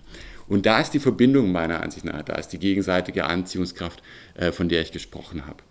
Und 0.48 0.66
da 0.66 0.82
ist 0.82 0.92
die 0.92 1.00
Verbindung 1.00 1.52
meiner 1.52 1.82
Ansicht 1.82 2.06
nach, 2.06 2.24
da 2.24 2.36
ist 2.36 2.50
die 2.50 2.60
gegenseitige 2.60 3.26
Anziehungskraft, 3.26 4.02
äh, 4.36 4.52
von 4.52 4.70
der 4.70 4.82
ich 4.82 4.92
gesprochen 4.92 5.46
habe. 5.46 5.64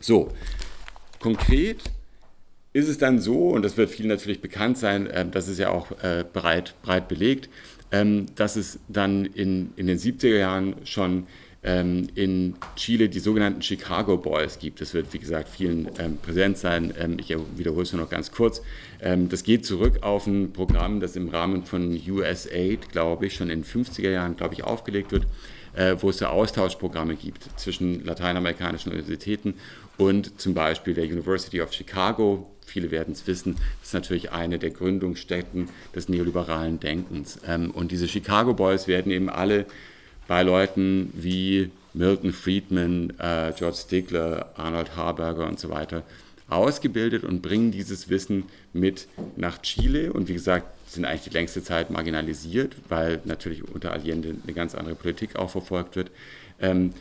So, 0.00 0.32
konkret 1.20 1.82
ist 2.72 2.88
es 2.88 2.98
dann 2.98 3.18
so, 3.18 3.48
und 3.48 3.62
das 3.62 3.76
wird 3.76 3.90
vielen 3.90 4.08
natürlich 4.08 4.40
bekannt 4.40 4.78
sein, 4.78 5.06
äh, 5.08 5.28
das 5.28 5.48
ist 5.48 5.58
ja 5.58 5.70
auch 5.70 5.90
äh, 6.02 6.24
breit, 6.32 6.74
breit 6.82 7.08
belegt, 7.08 7.48
ähm, 7.90 8.26
dass 8.34 8.56
es 8.56 8.78
dann 8.88 9.24
in, 9.24 9.72
in 9.76 9.86
den 9.86 9.98
70er 9.98 10.36
Jahren 10.36 10.76
schon 10.84 11.26
ähm, 11.62 12.08
in 12.14 12.54
Chile 12.76 13.08
die 13.08 13.18
sogenannten 13.18 13.62
Chicago 13.62 14.16
Boys 14.16 14.58
gibt. 14.58 14.80
Das 14.80 14.94
wird, 14.94 15.12
wie 15.12 15.18
gesagt, 15.18 15.48
vielen 15.48 15.88
ähm, 15.98 16.18
präsent 16.18 16.58
sein. 16.58 16.94
Ähm, 16.98 17.16
ich 17.18 17.34
wiederhole 17.56 17.82
es 17.82 17.92
nur 17.92 18.02
noch 18.02 18.10
ganz 18.10 18.30
kurz. 18.30 18.62
Ähm, 19.00 19.28
das 19.28 19.42
geht 19.42 19.66
zurück 19.66 20.02
auf 20.02 20.26
ein 20.26 20.52
Programm, 20.52 21.00
das 21.00 21.16
im 21.16 21.28
Rahmen 21.28 21.64
von 21.64 21.90
USAID, 21.90 22.90
glaube 22.90 23.26
ich, 23.26 23.34
schon 23.34 23.50
in 23.50 23.62
den 23.62 23.64
50er 23.64 24.10
Jahren, 24.10 24.36
glaube 24.36 24.54
ich, 24.54 24.64
aufgelegt 24.64 25.12
wird, 25.12 25.26
äh, 25.74 25.96
wo 26.00 26.10
es 26.10 26.18
so 26.18 26.26
Austauschprogramme 26.26 27.16
gibt 27.16 27.48
zwischen 27.56 28.04
lateinamerikanischen 28.04 28.92
Universitäten 28.92 29.54
und 29.96 30.40
zum 30.40 30.54
Beispiel 30.54 30.94
der 30.94 31.04
University 31.04 31.60
of 31.60 31.72
Chicago 31.72 32.48
viele 32.68 32.90
werden 32.90 33.12
es 33.12 33.26
wissen, 33.26 33.56
das 33.80 33.88
ist 33.88 33.94
natürlich 33.94 34.30
eine 34.30 34.58
der 34.58 34.70
Gründungsstätten 34.70 35.68
des 35.94 36.08
neoliberalen 36.08 36.78
Denkens. 36.78 37.40
Ähm, 37.46 37.70
und 37.70 37.90
diese 37.90 38.06
Chicago 38.06 38.54
Boys 38.54 38.86
werden 38.86 39.10
eben 39.10 39.28
alle 39.28 39.66
bei 40.28 40.42
Leuten 40.42 41.10
wie 41.14 41.70
Milton 41.94 42.32
Friedman, 42.32 43.12
äh, 43.18 43.52
George 43.56 43.78
Stigler, 43.78 44.52
Arnold 44.56 44.94
Harberger 44.94 45.48
und 45.48 45.58
so 45.58 45.70
weiter 45.70 46.04
ausgebildet 46.48 47.24
und 47.24 47.42
bringen 47.42 47.72
dieses 47.72 48.08
Wissen 48.08 48.44
mit 48.72 49.08
nach 49.36 49.60
Chile. 49.62 50.12
Und 50.12 50.28
wie 50.28 50.34
gesagt, 50.34 50.66
sind 50.88 51.04
eigentlich 51.04 51.24
die 51.24 51.30
längste 51.30 51.62
Zeit 51.62 51.90
marginalisiert, 51.90 52.76
weil 52.88 53.20
natürlich 53.24 53.64
unter 53.68 53.92
Allende 53.92 54.36
eine 54.42 54.52
ganz 54.54 54.74
andere 54.74 54.94
Politik 54.94 55.36
auch 55.36 55.50
verfolgt 55.50 55.96
wird. 55.96 56.10
Ähm, 56.60 56.92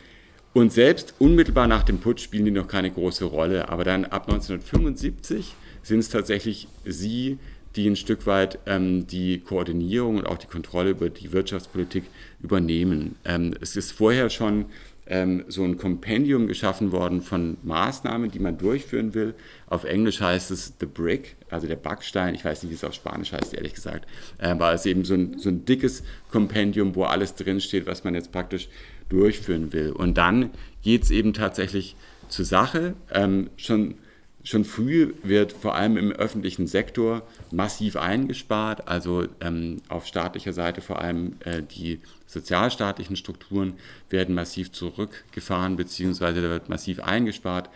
und 0.53 0.73
selbst 0.73 1.13
unmittelbar 1.19 1.67
nach 1.67 1.83
dem 1.83 1.99
Putsch 1.99 2.23
spielen 2.23 2.45
die 2.45 2.51
noch 2.51 2.67
keine 2.67 2.89
große 2.89 3.25
Rolle. 3.25 3.69
Aber 3.69 3.83
dann 3.83 4.05
ab 4.05 4.23
1975 4.23 5.53
sind 5.83 5.99
es 5.99 6.09
tatsächlich 6.09 6.67
sie, 6.83 7.37
die 7.75 7.87
ein 7.87 7.95
Stück 7.95 8.25
weit 8.25 8.57
ähm, 8.65 9.05
die 9.07 9.39
Koordinierung 9.39 10.17
und 10.17 10.25
auch 10.25 10.37
die 10.37 10.47
Kontrolle 10.47 10.89
über 10.91 11.09
die 11.09 11.31
Wirtschaftspolitik 11.31 12.05
übernehmen. 12.41 13.15
Ähm, 13.25 13.53
es 13.61 13.75
ist 13.75 13.91
vorher 13.91 14.29
schon 14.29 14.65
ähm, 15.09 15.45
so 15.47 15.63
ein 15.63 15.77
Kompendium 15.77 16.47
geschaffen 16.47 16.91
worden 16.91 17.21
von 17.21 17.57
Maßnahmen, 17.63 18.29
die 18.29 18.39
man 18.39 18.57
durchführen 18.57 19.13
will. 19.13 19.33
Auf 19.67 19.83
Englisch 19.83 20.21
heißt 20.21 20.51
es 20.51 20.73
The 20.79 20.85
Brick, 20.85 21.35
also 21.49 21.67
der 21.67 21.77
Backstein. 21.77 22.35
Ich 22.35 22.43
weiß 22.43 22.63
nicht, 22.63 22.71
wie 22.71 22.75
es 22.75 22.83
auf 22.83 22.93
Spanisch 22.93 23.31
heißt, 23.31 23.53
ehrlich 23.53 23.73
gesagt. 23.73 24.07
Äh, 24.37 24.49
aber 24.49 24.73
es 24.73 24.81
ist 24.81 24.87
eben 24.87 25.05
so 25.05 25.13
ein, 25.13 25.39
so 25.39 25.49
ein 25.49 25.65
dickes 25.65 26.03
Kompendium, 26.29 26.95
wo 26.95 27.03
alles 27.03 27.35
drinsteht, 27.35 27.85
was 27.85 28.03
man 28.03 28.15
jetzt 28.15 28.31
praktisch 28.31 28.69
durchführen 29.09 29.71
will. 29.73 29.91
Und 29.91 30.17
dann 30.17 30.51
geht 30.83 31.03
es 31.03 31.11
eben 31.11 31.33
tatsächlich 31.33 31.95
zur 32.27 32.45
Sache. 32.45 32.93
Ähm, 33.13 33.49
schon 33.55 33.95
Schon 34.47 34.63
früh 34.63 35.13
wird 35.23 35.51
vor 35.51 35.75
allem 35.75 35.97
im 35.97 36.13
öffentlichen 36.13 36.67
Sektor 36.67 37.27
massiv 37.51 37.97
eingespart, 37.97 38.87
also 38.87 39.27
ähm, 39.41 39.81
auf 39.89 40.07
staatlicher 40.07 40.53
Seite 40.53 40.79
vor 40.79 41.01
allem 41.01 41.33
äh, 41.43 41.61
die 41.61 41.99
sozialstaatlichen 42.27 43.17
Strukturen 43.17 43.73
werden 44.09 44.33
massiv 44.33 44.71
zurückgefahren, 44.71 45.75
beziehungsweise 45.75 46.41
da 46.41 46.47
wird 46.47 46.69
massiv 46.69 47.01
eingespart. 47.01 47.69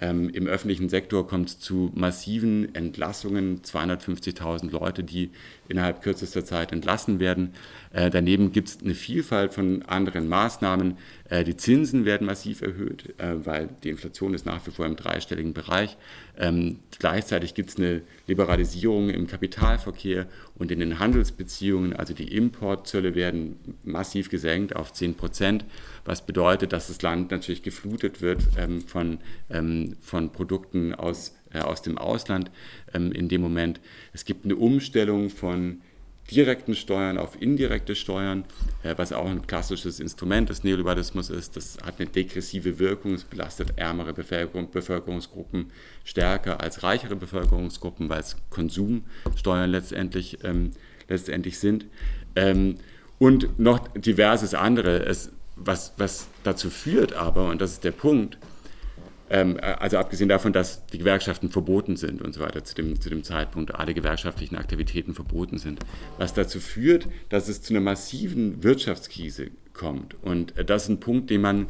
Ähm, 0.00 0.30
Im 0.30 0.46
öffentlichen 0.46 0.88
Sektor 0.88 1.28
kommt 1.28 1.50
es 1.50 1.58
zu 1.58 1.92
massiven 1.94 2.74
Entlassungen, 2.74 3.60
250.000 3.60 4.70
Leute, 4.70 5.04
die 5.04 5.30
innerhalb 5.68 6.02
kürzester 6.02 6.44
Zeit 6.44 6.72
entlassen 6.72 7.20
werden. 7.20 7.54
Äh, 7.92 8.10
daneben 8.10 8.52
gibt 8.52 8.68
es 8.68 8.80
eine 8.82 8.94
Vielfalt 8.94 9.54
von 9.54 9.82
anderen 9.82 10.28
Maßnahmen. 10.28 10.98
Äh, 11.28 11.44
die 11.44 11.56
Zinsen 11.56 12.04
werden 12.04 12.26
massiv 12.26 12.60
erhöht, 12.60 13.14
äh, 13.18 13.46
weil 13.46 13.68
die 13.82 13.90
Inflation 13.90 14.34
ist 14.34 14.46
nach 14.46 14.66
wie 14.66 14.70
vor 14.70 14.84
im 14.86 14.96
dreistelligen 14.96 15.54
Bereich. 15.54 15.96
Ähm, 16.36 16.80
gleichzeitig 16.98 17.54
gibt 17.54 17.70
es 17.70 17.76
eine 17.76 18.02
Liberalisierung 18.26 19.10
im 19.10 19.26
Kapitalverkehr 19.26 20.26
und 20.56 20.72
in 20.72 20.80
den 20.80 20.98
Handelsbeziehungen. 20.98 21.94
Also 21.94 22.14
die 22.14 22.34
Importzölle 22.34 23.14
werden 23.14 23.56
massiv 23.84 24.28
gesenkt 24.28 24.74
auf 24.74 24.92
10 24.92 25.14
Prozent, 25.14 25.64
was 26.04 26.26
bedeutet, 26.26 26.72
dass 26.72 26.88
das 26.88 27.00
Land 27.02 27.30
natürlich 27.30 27.62
geflutet 27.62 28.20
wird 28.20 28.42
ähm, 28.58 28.80
von, 28.80 29.18
ähm, 29.50 29.96
von 30.00 30.32
Produkten 30.32 30.94
aus, 30.94 31.36
äh, 31.54 31.60
aus 31.60 31.82
dem 31.82 31.96
Ausland 31.96 32.50
ähm, 32.92 33.12
in 33.12 33.28
dem 33.28 33.40
Moment. 33.40 33.80
Es 34.12 34.24
gibt 34.24 34.44
eine 34.44 34.56
Umstellung 34.56 35.30
von 35.30 35.80
direkten 36.30 36.74
Steuern 36.74 37.18
auf 37.18 37.40
indirekte 37.40 37.94
Steuern, 37.94 38.44
äh, 38.82 38.94
was 38.96 39.12
auch 39.12 39.26
ein 39.26 39.46
klassisches 39.46 40.00
Instrument 40.00 40.48
des 40.48 40.64
Neoliberalismus 40.64 41.30
ist. 41.30 41.56
Das 41.56 41.78
hat 41.82 42.00
eine 42.00 42.08
degressive 42.08 42.78
Wirkung, 42.78 43.14
es 43.14 43.24
belastet 43.24 43.74
ärmere 43.76 44.12
Bevölkerung, 44.12 44.70
Bevölkerungsgruppen 44.70 45.70
stärker 46.04 46.60
als 46.60 46.82
reichere 46.82 47.16
Bevölkerungsgruppen, 47.16 48.08
weil 48.08 48.20
es 48.20 48.36
Konsumsteuern 48.50 49.70
letztendlich, 49.70 50.38
ähm, 50.44 50.72
letztendlich 51.08 51.58
sind. 51.58 51.86
Ähm, 52.36 52.76
und 53.18 53.58
noch 53.58 53.86
diverses 53.88 54.54
andere, 54.54 55.04
es, 55.04 55.30
was, 55.56 55.92
was 55.98 56.26
dazu 56.42 56.70
führt 56.70 57.12
aber, 57.12 57.48
und 57.48 57.60
das 57.60 57.72
ist 57.72 57.84
der 57.84 57.92
Punkt, 57.92 58.38
also 59.30 59.96
abgesehen 59.96 60.28
davon, 60.28 60.52
dass 60.52 60.86
die 60.86 60.98
Gewerkschaften 60.98 61.48
verboten 61.48 61.96
sind 61.96 62.20
und 62.20 62.34
so 62.34 62.40
weiter 62.40 62.62
zu 62.62 62.74
dem, 62.74 63.00
zu 63.00 63.08
dem 63.08 63.24
Zeitpunkt, 63.24 63.74
alle 63.74 63.94
gewerkschaftlichen 63.94 64.56
Aktivitäten 64.56 65.14
verboten 65.14 65.58
sind, 65.58 65.80
was 66.18 66.34
dazu 66.34 66.60
führt, 66.60 67.08
dass 67.30 67.48
es 67.48 67.62
zu 67.62 67.72
einer 67.72 67.80
massiven 67.80 68.62
Wirtschaftskrise 68.62 69.50
kommt. 69.72 70.16
Und 70.22 70.56
äh, 70.58 70.64
das 70.64 70.84
ist 70.84 70.88
ein 70.90 71.00
Punkt, 71.00 71.30
den 71.30 71.40
man 71.40 71.66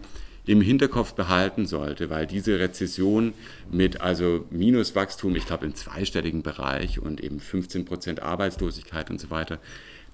im 0.47 0.61
Hinterkopf 0.61 1.15
behalten 1.15 1.65
sollte, 1.65 2.11
weil 2.11 2.27
diese 2.27 2.59
Rezession 2.59 3.33
mit 3.71 4.01
also 4.01 4.45
Minuswachstum, 4.51 5.37
ich 5.37 5.47
glaube 5.47 5.65
im 5.65 5.75
zweistelligen 5.75 6.43
Bereich 6.43 6.99
und 6.99 7.23
eben 7.23 7.41
15 7.41 7.87
Prozent 7.87 8.21
Arbeitslosigkeit 8.21 9.11
und 9.11 9.21
so 9.21 9.31
weiter, 9.31 9.59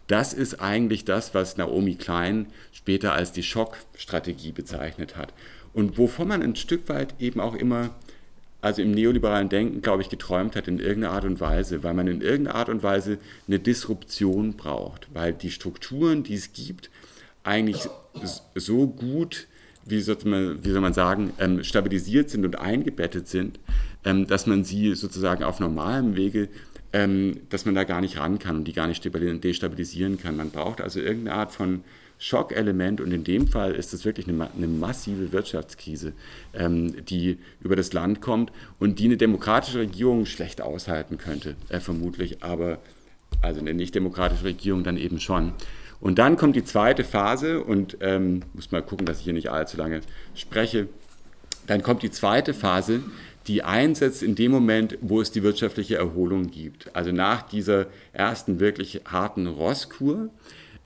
das 0.06 0.32
ist 0.32 0.60
eigentlich 0.60 1.04
das, 1.04 1.34
was 1.34 1.56
Naomi 1.56 1.94
Klein 1.94 2.46
später 2.72 3.12
als 3.12 3.32
die 3.32 3.42
Schockstrategie 3.42 4.52
bezeichnet 4.52 5.16
hat 5.16 5.32
und 5.72 5.98
wovon 5.98 6.28
man 6.28 6.42
ein 6.42 6.56
Stück 6.56 6.88
weit 6.88 7.14
eben 7.20 7.40
auch 7.40 7.54
immer, 7.54 7.90
also 8.60 8.82
im 8.82 8.90
neoliberalen 8.90 9.48
Denken, 9.48 9.82
glaube 9.82 10.02
ich, 10.02 10.08
geträumt 10.08 10.56
hat 10.56 10.68
in 10.68 10.78
irgendeiner 10.78 11.14
Art 11.14 11.24
und 11.24 11.40
Weise, 11.40 11.82
weil 11.82 11.94
man 11.94 12.08
in 12.08 12.20
irgendeiner 12.20 12.56
Art 12.56 12.68
und 12.68 12.82
Weise 12.82 13.18
eine 13.46 13.58
Disruption 13.58 14.54
braucht, 14.54 15.08
weil 15.14 15.32
die 15.32 15.50
Strukturen, 15.50 16.22
die 16.22 16.34
es 16.34 16.52
gibt, 16.52 16.90
eigentlich 17.42 17.88
so 18.54 18.86
gut, 18.86 19.46
wie 19.86 20.00
soll 20.00 20.18
man, 20.24 20.62
wie 20.64 20.70
soll 20.70 20.80
man 20.80 20.92
sagen, 20.92 21.32
ähm, 21.38 21.64
stabilisiert 21.64 22.30
sind 22.30 22.44
und 22.44 22.56
eingebettet 22.56 23.28
sind, 23.28 23.58
ähm, 24.04 24.26
dass 24.26 24.46
man 24.46 24.64
sie 24.64 24.94
sozusagen 24.94 25.42
auf 25.42 25.58
normalem 25.58 26.16
Wege 26.16 26.48
ähm, 26.92 27.40
dass 27.48 27.64
man 27.64 27.74
da 27.74 27.84
gar 27.84 28.00
nicht 28.00 28.18
ran 28.18 28.38
kann 28.38 28.56
und 28.56 28.64
die 28.64 28.72
gar 28.72 28.86
nicht 28.86 29.04
destabilisieren 29.04 30.18
kann. 30.18 30.36
Man 30.36 30.50
braucht 30.50 30.80
also 30.80 31.00
irgendeine 31.00 31.36
Art 31.36 31.52
von 31.52 31.84
Schockelement 32.18 33.00
und 33.00 33.12
in 33.12 33.24
dem 33.24 33.48
Fall 33.48 33.74
ist 33.74 33.94
es 33.94 34.04
wirklich 34.04 34.28
eine, 34.28 34.50
eine 34.54 34.66
massive 34.66 35.32
Wirtschaftskrise, 35.32 36.12
ähm, 36.52 37.06
die 37.06 37.38
über 37.62 37.76
das 37.76 37.94
Land 37.94 38.20
kommt 38.20 38.52
und 38.78 38.98
die 38.98 39.06
eine 39.06 39.16
demokratische 39.16 39.78
Regierung 39.78 40.26
schlecht 40.26 40.60
aushalten 40.60 41.16
könnte, 41.16 41.56
äh, 41.70 41.80
vermutlich, 41.80 42.42
aber 42.42 42.78
also 43.40 43.60
eine 43.60 43.72
nicht 43.72 43.94
demokratische 43.94 44.44
Regierung 44.44 44.84
dann 44.84 44.98
eben 44.98 45.18
schon. 45.18 45.52
Und 46.00 46.18
dann 46.18 46.36
kommt 46.36 46.56
die 46.56 46.64
zweite 46.64 47.04
Phase 47.04 47.62
und 47.62 47.96
ähm, 48.00 48.42
muss 48.52 48.70
mal 48.70 48.82
gucken, 48.82 49.06
dass 49.06 49.18
ich 49.18 49.24
hier 49.24 49.32
nicht 49.32 49.50
allzu 49.50 49.78
lange 49.78 50.02
spreche. 50.34 50.88
Dann 51.66 51.82
kommt 51.82 52.02
die 52.02 52.10
zweite 52.10 52.52
Phase, 52.52 53.02
die 53.46 53.62
einsetzt 53.62 54.22
in 54.22 54.34
dem 54.34 54.52
Moment, 54.52 54.98
wo 55.00 55.20
es 55.20 55.30
die 55.30 55.42
wirtschaftliche 55.42 55.96
Erholung 55.96 56.50
gibt. 56.50 56.94
Also 56.94 57.12
nach 57.12 57.42
dieser 57.42 57.86
ersten 58.12 58.60
wirklich 58.60 59.02
harten 59.06 59.46
Rosskur 59.46 60.30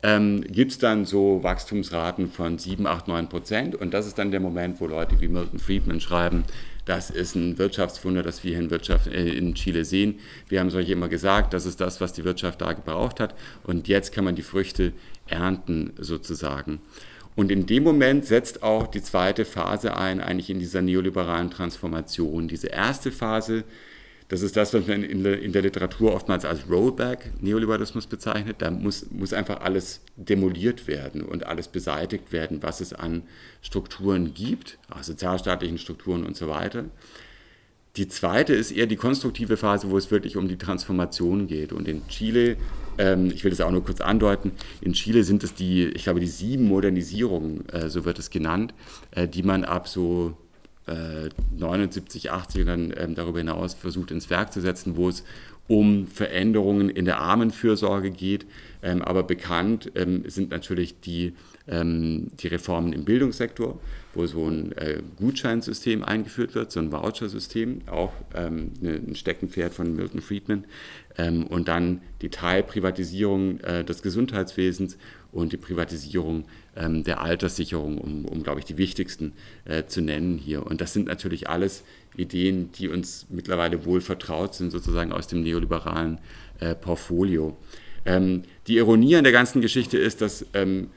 ähm, 0.02 0.42
gibt 0.42 0.72
es 0.72 0.78
dann 0.78 1.04
so 1.04 1.42
Wachstumsraten 1.42 2.30
von 2.30 2.58
7, 2.58 2.86
8, 2.86 3.08
9 3.08 3.28
Prozent. 3.28 3.74
Und 3.74 3.94
das 3.94 4.06
ist 4.06 4.18
dann 4.18 4.30
der 4.30 4.40
Moment, 4.40 4.80
wo 4.80 4.86
Leute 4.86 5.20
wie 5.20 5.28
Milton 5.28 5.58
Friedman 5.58 6.00
schreiben, 6.00 6.44
das 6.84 7.08
ist 7.08 7.34
ein 7.34 7.58
Wirtschaftswunder, 7.58 8.22
das 8.22 8.44
wir 8.44 8.58
in, 8.58 8.70
Wirtschaft, 8.70 9.06
äh, 9.06 9.30
in 9.30 9.54
Chile 9.54 9.86
sehen. 9.86 10.20
Wir 10.48 10.60
haben 10.60 10.68
es 10.68 10.74
euch 10.74 10.90
immer 10.90 11.08
gesagt, 11.08 11.54
das 11.54 11.64
ist 11.64 11.80
das, 11.80 12.00
was 12.02 12.12
die 12.12 12.24
Wirtschaft 12.24 12.60
da 12.60 12.74
gebraucht 12.74 13.20
hat. 13.20 13.34
Und 13.62 13.88
jetzt 13.88 14.12
kann 14.12 14.24
man 14.24 14.34
die 14.34 14.42
Früchte 14.42 14.92
ernten 15.26 15.94
sozusagen. 15.98 16.80
Und 17.36 17.50
in 17.50 17.66
dem 17.66 17.82
Moment 17.82 18.24
setzt 18.24 18.62
auch 18.62 18.86
die 18.86 19.02
zweite 19.02 19.44
Phase 19.44 19.96
ein, 19.96 20.20
eigentlich 20.20 20.50
in 20.50 20.60
dieser 20.60 20.82
neoliberalen 20.82 21.50
Transformation. 21.50 22.46
Diese 22.48 22.68
erste 22.68 23.10
Phase 23.10 23.64
das 24.28 24.40
ist 24.40 24.56
das, 24.56 24.72
was 24.72 24.86
man 24.86 25.02
in 25.02 25.22
der, 25.22 25.62
Literatur 25.62 26.14
oftmals 26.14 26.46
als 26.46 26.68
Rollback-Neoliberalismus 26.68 28.06
bezeichnet. 28.06 28.56
Da 28.60 28.70
muss, 28.70 29.10
muss 29.10 29.34
einfach 29.34 29.60
alles 29.60 30.00
demoliert 30.16 30.86
werden 30.86 31.22
und 31.22 31.44
alles 31.44 31.68
beseitigt 31.68 32.32
werden, 32.32 32.62
was 32.62 32.80
es 32.80 32.94
an 32.94 33.24
Strukturen 33.60 34.32
gibt, 34.32 34.78
auch 34.88 35.02
sozialstaatlichen 35.02 35.76
Strukturen 35.76 36.24
und 36.24 36.36
so 36.36 36.48
weiter. 36.48 36.86
Die 37.96 38.09
zweite 38.09 38.54
ist 38.54 38.72
eher 38.72 38.87
die 38.87 38.96
konstruktive 38.96 39.57
Phase, 39.57 39.88
wo 39.90 39.96
es 39.96 40.11
wirklich 40.11 40.37
um 40.37 40.48
die 40.48 40.59
Transformation 40.59 41.46
geht. 41.46 41.72
Und 41.72 41.87
in 41.87 42.07
Chile, 42.09 42.57
ähm, 42.98 43.30
ich 43.33 43.44
will 43.44 43.50
das 43.50 43.61
auch 43.61 43.70
nur 43.70 43.85
kurz 43.85 44.00
andeuten, 44.00 44.50
in 44.80 44.94
Chile 44.94 45.22
sind 45.22 45.44
es 45.44 45.54
die, 45.54 45.85
ich 45.87 46.04
glaube, 46.04 46.18
die 46.18 46.26
sieben 46.26 46.64
Modernisierungen, 46.64 47.68
äh, 47.68 47.88
so 47.88 48.04
wird 48.04 48.18
es 48.18 48.30
genannt, 48.30 48.74
äh, 49.12 49.28
die 49.28 49.42
man 49.42 49.64
ab 49.64 49.88
so 49.88 50.37
79, 51.57 52.30
80 52.30 52.61
und 52.61 52.66
dann 52.66 52.94
ähm, 52.98 53.14
darüber 53.14 53.38
hinaus 53.38 53.72
versucht 53.72 54.11
ins 54.11 54.28
Werk 54.28 54.52
zu 54.52 54.61
setzen, 54.61 54.96
wo 54.96 55.09
es 55.09 55.24
um 55.66 56.07
Veränderungen 56.07 56.90
in 56.90 57.05
der 57.05 57.18
Armenfürsorge 57.18 58.11
geht. 58.11 58.46
Ähm, 58.83 59.00
aber 59.00 59.22
bekannt 59.22 59.90
ähm, 59.94 60.24
sind 60.27 60.50
natürlich 60.50 61.00
die, 61.00 61.33
ähm, 61.66 62.31
die 62.38 62.48
Reformen 62.48 62.92
im 62.92 63.05
Bildungssektor, 63.05 63.81
wo 64.12 64.27
so 64.27 64.46
ein 64.46 64.72
äh, 64.72 65.00
Gutscheinsystem 65.16 66.05
eingeführt 66.05 66.55
wird, 66.55 66.70
so 66.70 66.81
ein 66.81 66.92
Vouchersystem, 66.92 67.81
auch 67.87 68.12
ähm, 68.35 68.72
ne, 68.81 69.00
ein 69.07 69.14
Steckenpferd 69.14 69.72
von 69.72 69.96
Milton 69.96 70.20
Friedman. 70.20 70.64
Ähm, 71.16 71.46
und 71.46 71.68
dann 71.68 72.03
die 72.20 72.29
Teilprivatisierung 72.29 73.61
äh, 73.61 73.85
des 73.85 74.03
Gesundheitswesens 74.03 74.98
und 75.34 75.52
die 75.52 75.56
Privatisierung 75.56 76.44
ähm, 76.76 77.04
der 77.04 77.20
Alterssicherung, 77.20 77.98
um, 77.98 78.24
um 78.24 78.42
glaube 78.42 78.60
ich, 78.60 78.64
die 78.64 78.78
wichtigsten 78.78 79.32
äh, 79.64 79.84
zu 79.84 80.00
nennen 80.00 80.38
hier. 80.38 80.64
Und 80.64 80.80
das 80.80 80.92
sind 80.92 81.06
natürlich 81.06 81.48
alles 81.48 81.82
Ideen, 82.16 82.70
die 82.72 82.88
uns 82.88 83.26
mittlerweile 83.28 83.84
wohl 83.84 84.00
vertraut 84.00 84.54
sind, 84.54 84.70
sozusagen 84.70 85.12
aus 85.12 85.26
dem 85.26 85.42
neoliberalen 85.42 86.18
äh, 86.60 86.74
Portfolio. 86.74 87.56
Ähm, 88.06 88.42
die 88.68 88.76
Ironie 88.76 89.16
an 89.16 89.24
der 89.24 89.32
ganzen 89.32 89.60
Geschichte 89.60 89.98
ist, 89.98 90.20
dass 90.20 90.46
ähm, 90.54 90.90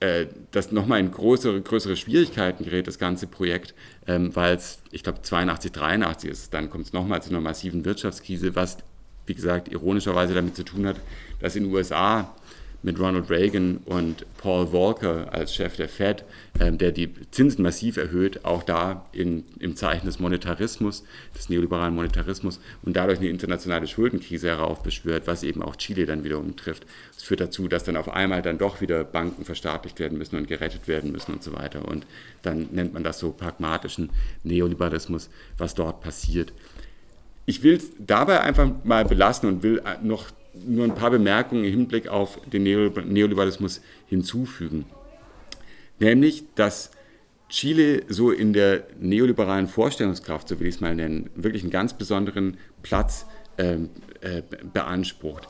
äh, 0.00 0.26
das 0.50 0.70
nochmal 0.70 1.00
in 1.00 1.10
größere, 1.10 1.60
größere 1.60 1.96
Schwierigkeiten 1.96 2.64
gerät, 2.64 2.86
das 2.86 2.98
ganze 2.98 3.26
Projekt, 3.26 3.74
ähm, 4.06 4.34
weil 4.36 4.54
es, 4.56 4.80
ich 4.90 5.02
glaube, 5.02 5.22
82, 5.22 5.72
83 5.72 6.30
ist. 6.30 6.54
Dann 6.54 6.68
kommt 6.68 6.86
es 6.86 6.92
nochmal 6.92 7.22
zu 7.22 7.30
einer 7.30 7.40
massiven 7.40 7.84
Wirtschaftskrise, 7.84 8.54
was, 8.54 8.78
wie 9.26 9.34
gesagt, 9.34 9.68
ironischerweise 9.68 10.34
damit 10.34 10.56
zu 10.56 10.64
tun 10.64 10.86
hat, 10.86 10.96
dass 11.40 11.56
in 11.56 11.64
den 11.64 11.72
USA 11.72 12.34
mit 12.82 12.98
Ronald 12.98 13.28
Reagan 13.28 13.78
und 13.86 14.24
Paul 14.38 14.68
Volcker 14.68 15.32
als 15.32 15.54
Chef 15.54 15.76
der 15.76 15.88
Fed, 15.88 16.24
ähm, 16.60 16.78
der 16.78 16.92
die 16.92 17.10
Zinsen 17.32 17.62
massiv 17.62 17.96
erhöht, 17.96 18.44
auch 18.44 18.62
da 18.62 19.06
in, 19.12 19.44
im 19.58 19.74
Zeichen 19.74 20.06
des 20.06 20.20
Monetarismus, 20.20 21.04
des 21.36 21.48
neoliberalen 21.48 21.94
Monetarismus 21.94 22.60
und 22.82 22.96
dadurch 22.96 23.18
eine 23.18 23.28
internationale 23.28 23.88
Schuldenkrise 23.88 24.48
heraufbeschwört, 24.48 25.26
was 25.26 25.42
eben 25.42 25.62
auch 25.62 25.76
Chile 25.76 26.06
dann 26.06 26.22
wiederum 26.22 26.54
trifft. 26.54 26.86
Das 27.14 27.24
führt 27.24 27.40
dazu, 27.40 27.66
dass 27.66 27.84
dann 27.84 27.96
auf 27.96 28.08
einmal 28.08 28.42
dann 28.42 28.58
doch 28.58 28.80
wieder 28.80 29.02
Banken 29.02 29.44
verstaatlicht 29.44 29.98
werden 29.98 30.16
müssen 30.16 30.36
und 30.36 30.46
gerettet 30.46 30.86
werden 30.86 31.10
müssen 31.10 31.32
und 31.32 31.42
so 31.42 31.52
weiter. 31.52 31.86
Und 31.86 32.06
dann 32.42 32.68
nennt 32.70 32.94
man 32.94 33.02
das 33.02 33.18
so 33.18 33.32
pragmatischen 33.32 34.10
Neoliberalismus, 34.44 35.30
was 35.56 35.74
dort 35.74 36.00
passiert. 36.00 36.52
Ich 37.44 37.62
will 37.62 37.76
es 37.76 37.90
dabei 37.98 38.40
einfach 38.40 38.70
mal 38.84 39.04
belassen 39.04 39.48
und 39.48 39.62
will 39.62 39.82
noch 40.02 40.30
nur 40.66 40.84
ein 40.84 40.94
paar 40.94 41.10
Bemerkungen 41.10 41.64
im 41.64 41.70
Hinblick 41.70 42.08
auf 42.08 42.40
den 42.46 42.62
Neoliberalismus 42.62 43.80
hinzufügen. 44.06 44.86
Nämlich, 45.98 46.44
dass 46.54 46.90
Chile 47.48 48.02
so 48.08 48.30
in 48.30 48.52
der 48.52 48.84
neoliberalen 49.00 49.68
Vorstellungskraft, 49.68 50.48
so 50.48 50.60
will 50.60 50.66
ich 50.66 50.76
es 50.76 50.80
mal 50.80 50.94
nennen, 50.94 51.30
wirklich 51.34 51.62
einen 51.62 51.72
ganz 51.72 51.94
besonderen 51.94 52.58
Platz 52.82 53.26
äh, 53.56 53.74
äh, 54.20 54.42
beansprucht, 54.72 55.48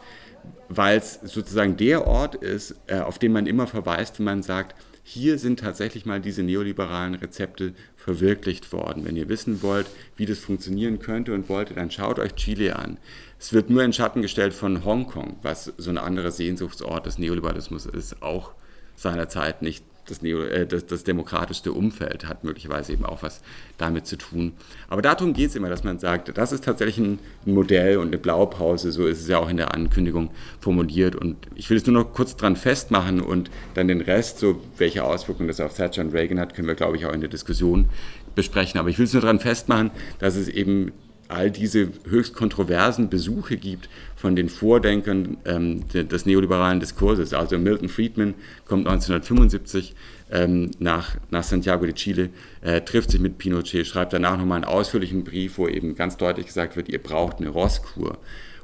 weil 0.69 0.99
es 0.99 1.21
sozusagen 1.23 1.77
der 1.77 2.07
Ort 2.07 2.35
ist, 2.35 2.77
äh, 2.87 3.01
auf 3.01 3.19
den 3.19 3.33
man 3.33 3.47
immer 3.47 3.67
verweist, 3.67 4.19
wenn 4.19 4.25
man 4.25 4.43
sagt, 4.43 4.75
hier 5.03 5.39
sind 5.39 5.61
tatsächlich 5.61 6.05
mal 6.05 6.21
diese 6.21 6.43
neoliberalen 6.43 7.15
Rezepte 7.15 7.73
verwirklicht 7.97 8.73
worden. 8.73 9.07
Wenn 9.07 9.17
ihr 9.17 9.31
wissen 9.31 9.63
wollt, 9.63 9.87
wie 10.17 10.27
das 10.27 10.39
funktionieren 10.39 10.99
könnte 10.99 11.33
und 11.33 11.49
wollt, 11.49 11.75
dann 11.75 11.91
schaut 11.91 12.19
euch 12.19 12.35
Chile 12.35 12.77
an. 12.77 12.99
Es 13.39 13.55
wird 13.55 13.71
nur 13.71 13.83
in 13.83 13.95
Schatten 13.95 14.21
gestellt 14.21 14.53
von 14.53 14.85
Hongkong, 14.85 15.39
was 15.41 15.73
so 15.79 15.89
ein 15.89 15.97
anderer 15.97 16.31
Sehnsuchtsort 16.31 17.07
des 17.07 17.17
Neoliberalismus 17.19 17.87
ist, 17.87 18.23
auch 18.23 18.53
seinerzeit 18.97 19.63
nicht 19.63 19.83
das, 20.11 20.23
Neo, 20.23 20.43
äh, 20.43 20.67
das, 20.67 20.87
das, 20.87 21.05
demokratischste 21.05 21.73
Umfeld 21.73 22.27
hat 22.27 22.45
möglicherweise 22.45 22.93
eben 22.93 23.05
auch 23.05 23.23
was 23.23 23.41
damit 23.77 24.07
zu 24.07 24.17
tun. 24.17 24.53
Aber 24.89 25.03
darum 25.03 25.33
geht 25.33 25.51
es 25.51 25.57
immer, 25.57 25.69
dass 25.69 25.85
man 25.85 25.99
sagt, 25.99 26.37
das 26.37 26.53
ist 26.53 26.65
tatsächlich 26.65 26.99
ein, 26.99 27.19
Modell 27.45 27.97
und 27.97 28.09
eine 28.09 28.19
Blaupause, 28.19 28.93
so 28.93 29.07
ist 29.07 29.23
es 29.23 29.29
ja 29.29 29.39
auch 29.39 29.49
in 29.49 29.57
der 29.57 29.73
Ankündigung 29.73 30.31
formuliert. 30.61 31.17
Und 31.17 31.37
ich 31.55 31.71
will 31.71 31.79
es 31.79 31.87
nur 31.87 32.03
noch 32.03 32.13
kurz 32.13 32.37
dran 32.37 32.57
festmachen 32.57 33.21
und 33.21 33.51
dann 33.75 33.89
den 33.89 34.03
Rest, 34.03 34.39
so 34.39 34.61
welche 34.77 35.03
Auswirkungen 35.03 35.49
das 35.49 35.61
auf 35.61 35.75
Thatcher 35.75 36.03
und 36.03 36.13
Reagan 36.13 36.39
hat, 36.39 36.55
können 36.55 36.69
wir, 36.69 36.75
glaube 36.75 36.97
ich, 36.97 37.07
auch 37.07 37.13
in 37.13 37.21
der 37.21 37.31
Diskussion 37.31 37.89
besprechen. 38.35 38.79
Aber 38.79 38.91
ich 38.91 38.99
will 38.99 39.07
es 39.07 39.13
nur 39.15 39.23
dran 39.23 39.41
festmachen, 39.41 39.91
dass 40.19 40.37
es 40.37 40.49
eben 40.49 40.93
all 41.29 41.51
diese 41.51 41.91
höchst 42.09 42.35
kontroversen 42.35 43.11
Besuche 43.11 43.57
gibt 43.57 43.89
von 44.19 44.35
den 44.35 44.49
Vordenkern 44.49 45.37
ähm, 45.45 45.89
des 45.89 46.27
neoliberalen 46.27 46.81
Diskurses. 46.81 47.33
Also 47.33 47.57
Milton 47.57 47.89
Friedman 47.89 48.35
kommt 48.67 48.89
1975 48.89 49.95
ähm, 50.33 50.73
nach, 50.81 51.17
nach 51.31 51.45
Santiago 51.45 51.87
de 51.87 51.95
Chile, 51.95 52.31
äh, 52.61 52.81
trifft 52.81 53.13
sich 53.13 53.21
mit 53.21 53.39
Pinochet, 53.39 53.87
schreibt 53.87 54.13
danach 54.13 54.37
nochmal 54.37 54.57
einen 54.57 54.65
ausführlichen 54.65 55.23
Brief, 55.23 55.57
wo 55.57 55.69
eben 55.69 55.95
ganz 55.95 56.17
deutlich 56.17 56.47
gesagt 56.47 56.77
wird, 56.77 56.89
ihr 56.89 57.01
braucht 57.01 57.39
eine 57.39 57.49
Rosskur. 57.49 58.19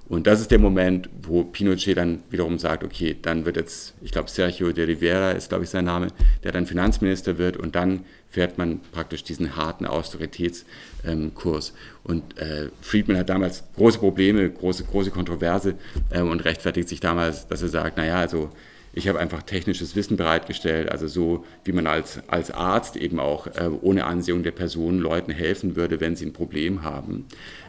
Und 0.07 0.27
das 0.27 0.40
ist 0.40 0.51
der 0.51 0.59
Moment, 0.59 1.09
wo 1.23 1.45
Pinochet 1.45 1.97
dann 1.97 2.23
wiederum 2.31 2.59
sagt, 2.59 2.85
okay, 2.85 3.17
dann 3.21 3.47
wird 3.47 3.57
jetzt, 3.57 3.95
ich 4.03 4.12
glaube, 4.12 4.29
Sergio 4.29 4.71
de 4.73 4.85
Rivera 4.85 5.31
ist, 5.31 5.49
glaube 5.49 5.64
ich, 5.64 5.71
sein 5.71 5.87
Name, 5.87 6.09
der 6.43 6.53
dann 6.53 6.67
Finanzminister 6.67 7.38
wird 7.38 7.57
und 7.57 7.75
dann 7.75 8.05
fährt 8.29 8.59
man 8.59 8.81
praktisch 8.93 9.25
diesen 9.25 9.57
harten 9.57 9.87
Austeritätskurs. 9.87 11.73
Und 12.03 12.37
äh, 12.38 12.69
Friedman 12.83 13.17
hat 13.17 13.31
damals 13.31 13.64
große 13.77 13.99
Probleme, 13.99 14.51
große, 14.51 14.85
große 14.85 15.11
Kontroverse 15.11 15.77
äh, 16.11 16.21
und 16.21 16.45
rechtfertigt 16.45 16.88
sich 16.88 17.01
damals, 17.01 17.47
dass 17.47 17.62
er 17.62 17.69
sagt, 17.69 17.97
naja, 17.97 18.17
also 18.17 18.51
ich 18.94 19.09
habe 19.09 19.18
einfach 19.18 19.42
technisches 19.42 19.96
Wissen 19.96 20.16
bereitgestellt, 20.16 20.90
also 20.90 21.09
so, 21.09 21.44
wie 21.64 21.72
man 21.72 21.87
als, 21.87 22.20
als 22.28 22.50
Arzt 22.50 22.96
eben 22.96 23.18
auch 23.18 23.46
äh, 23.48 23.68
ohne 23.80 24.07
Ansehung 24.07 24.42
der 24.42 24.52
Person 24.52 24.98
Leuten 24.98 25.33
helfen 25.33 25.74
würde, 25.74 26.00
wenn 26.00 26.14
sie 26.16 26.26
ein 26.26 26.33
Problem 26.33 26.83
haben. 26.83 27.26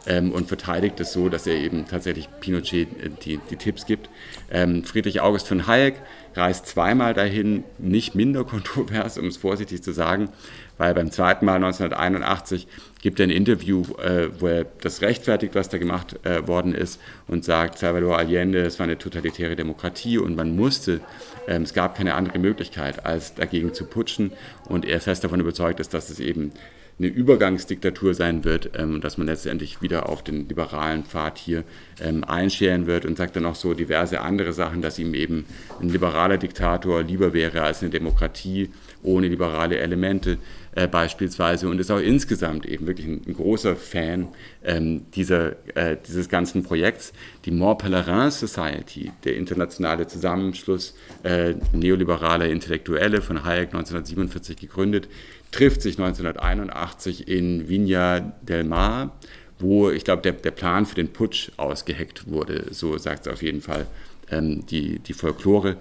Ähm, 0.07 0.31
und 0.31 0.47
verteidigt 0.47 0.99
es 0.99 1.13
so, 1.13 1.29
dass 1.29 1.47
er 1.47 1.55
eben 1.55 1.85
tatsächlich 1.87 2.29
Pinochet 2.39 2.87
äh, 3.01 3.09
die, 3.23 3.39
die 3.49 3.55
Tipps 3.55 3.85
gibt. 3.85 4.09
Ähm, 4.51 4.83
Friedrich 4.83 5.21
August 5.21 5.47
von 5.47 5.65
Hayek 5.65 5.95
reist 6.35 6.67
zweimal 6.67 7.13
dahin, 7.13 7.63
nicht 7.77 8.15
minder 8.15 8.43
kontrovers, 8.43 9.17
um 9.17 9.27
es 9.27 9.37
vorsichtig 9.37 9.81
zu 9.83 9.93
sagen, 9.93 10.29
weil 10.77 10.93
beim 10.93 11.11
zweiten 11.11 11.45
Mal 11.45 11.55
1981 11.55 12.67
gibt 13.01 13.19
er 13.19 13.27
ein 13.27 13.29
Interview, 13.29 13.83
äh, 14.03 14.29
wo 14.39 14.47
er 14.47 14.65
das 14.81 15.01
rechtfertigt, 15.01 15.55
was 15.55 15.69
da 15.69 15.77
gemacht 15.77 16.19
äh, 16.25 16.47
worden 16.47 16.73
ist 16.73 16.99
und 17.27 17.45
sagt, 17.45 17.77
Salvador 17.77 18.17
Allende, 18.17 18.59
es 18.59 18.79
war 18.79 18.85
eine 18.85 18.97
totalitäre 18.97 19.55
Demokratie 19.55 20.17
und 20.17 20.35
man 20.35 20.55
musste, 20.55 21.01
ähm, 21.47 21.63
es 21.63 21.73
gab 21.73 21.95
keine 21.95 22.15
andere 22.15 22.39
Möglichkeit, 22.39 23.05
als 23.05 23.35
dagegen 23.35 23.73
zu 23.73 23.85
putschen. 23.85 24.31
Und 24.67 24.85
er 24.85 24.99
fest 24.99 25.23
davon 25.23 25.39
überzeugt 25.39 25.79
ist, 25.79 25.93
dass 25.93 26.09
es 26.09 26.19
eben 26.19 26.51
eine 26.97 27.07
Übergangsdiktatur 27.07 28.13
sein 28.13 28.43
wird 28.45 28.71
ähm, 28.77 29.01
dass 29.01 29.17
man 29.17 29.27
letztendlich 29.27 29.81
wieder 29.81 30.09
auf 30.09 30.23
den 30.23 30.47
liberalen 30.47 31.03
Pfad 31.03 31.37
hier 31.37 31.63
ähm, 32.01 32.23
einscheren 32.23 32.87
wird 32.87 33.05
und 33.05 33.17
sagt 33.17 33.35
dann 33.35 33.45
auch 33.45 33.55
so 33.55 33.73
diverse 33.73 34.21
andere 34.21 34.53
Sachen, 34.53 34.81
dass 34.81 34.99
ihm 34.99 35.13
eben 35.13 35.45
ein 35.81 35.89
liberaler 35.89 36.37
Diktator 36.37 37.03
lieber 37.03 37.33
wäre 37.33 37.63
als 37.63 37.81
eine 37.81 37.89
Demokratie 37.89 38.69
ohne 39.03 39.27
liberale 39.27 39.77
Elemente 39.77 40.37
äh, 40.75 40.87
beispielsweise 40.87 41.69
und 41.69 41.79
ist 41.79 41.91
auch 41.91 41.99
insgesamt 41.99 42.65
eben 42.65 42.87
wirklich 42.87 43.07
ein, 43.07 43.21
ein 43.25 43.33
großer 43.33 43.75
Fan 43.75 44.27
ähm, 44.63 45.05
dieser, 45.15 45.55
äh, 45.75 45.97
dieses 46.05 46.27
ganzen 46.29 46.63
Projekts. 46.63 47.13
Die 47.45 47.51
Mont 47.51 47.79
Pelerin 47.79 48.31
Society, 48.31 49.11
der 49.23 49.37
internationale 49.37 50.07
Zusammenschluss 50.07 50.95
äh, 51.23 51.55
neoliberaler 51.71 52.49
Intellektuelle 52.49 53.21
von 53.21 53.43
Hayek 53.45 53.67
1947 53.73 54.57
gegründet, 54.57 55.07
trifft 55.51 55.81
sich 55.81 55.97
1981 55.97 57.27
in 57.27 57.69
Viña 57.69 58.33
del 58.41 58.65
Mar, 58.65 59.17
wo 59.59 59.89
ich 59.89 60.03
glaube, 60.03 60.21
der, 60.21 60.33
der 60.33 60.51
Plan 60.51 60.85
für 60.85 60.95
den 60.95 61.13
Putsch 61.13 61.51
ausgeheckt 61.57 62.29
wurde, 62.29 62.65
so 62.71 62.97
sagt 62.97 63.27
es 63.27 63.33
auf 63.33 63.41
jeden 63.41 63.61
Fall 63.61 63.87
ähm, 64.31 64.65
die, 64.65 64.99
die 64.99 65.13
Folklore. 65.13 65.77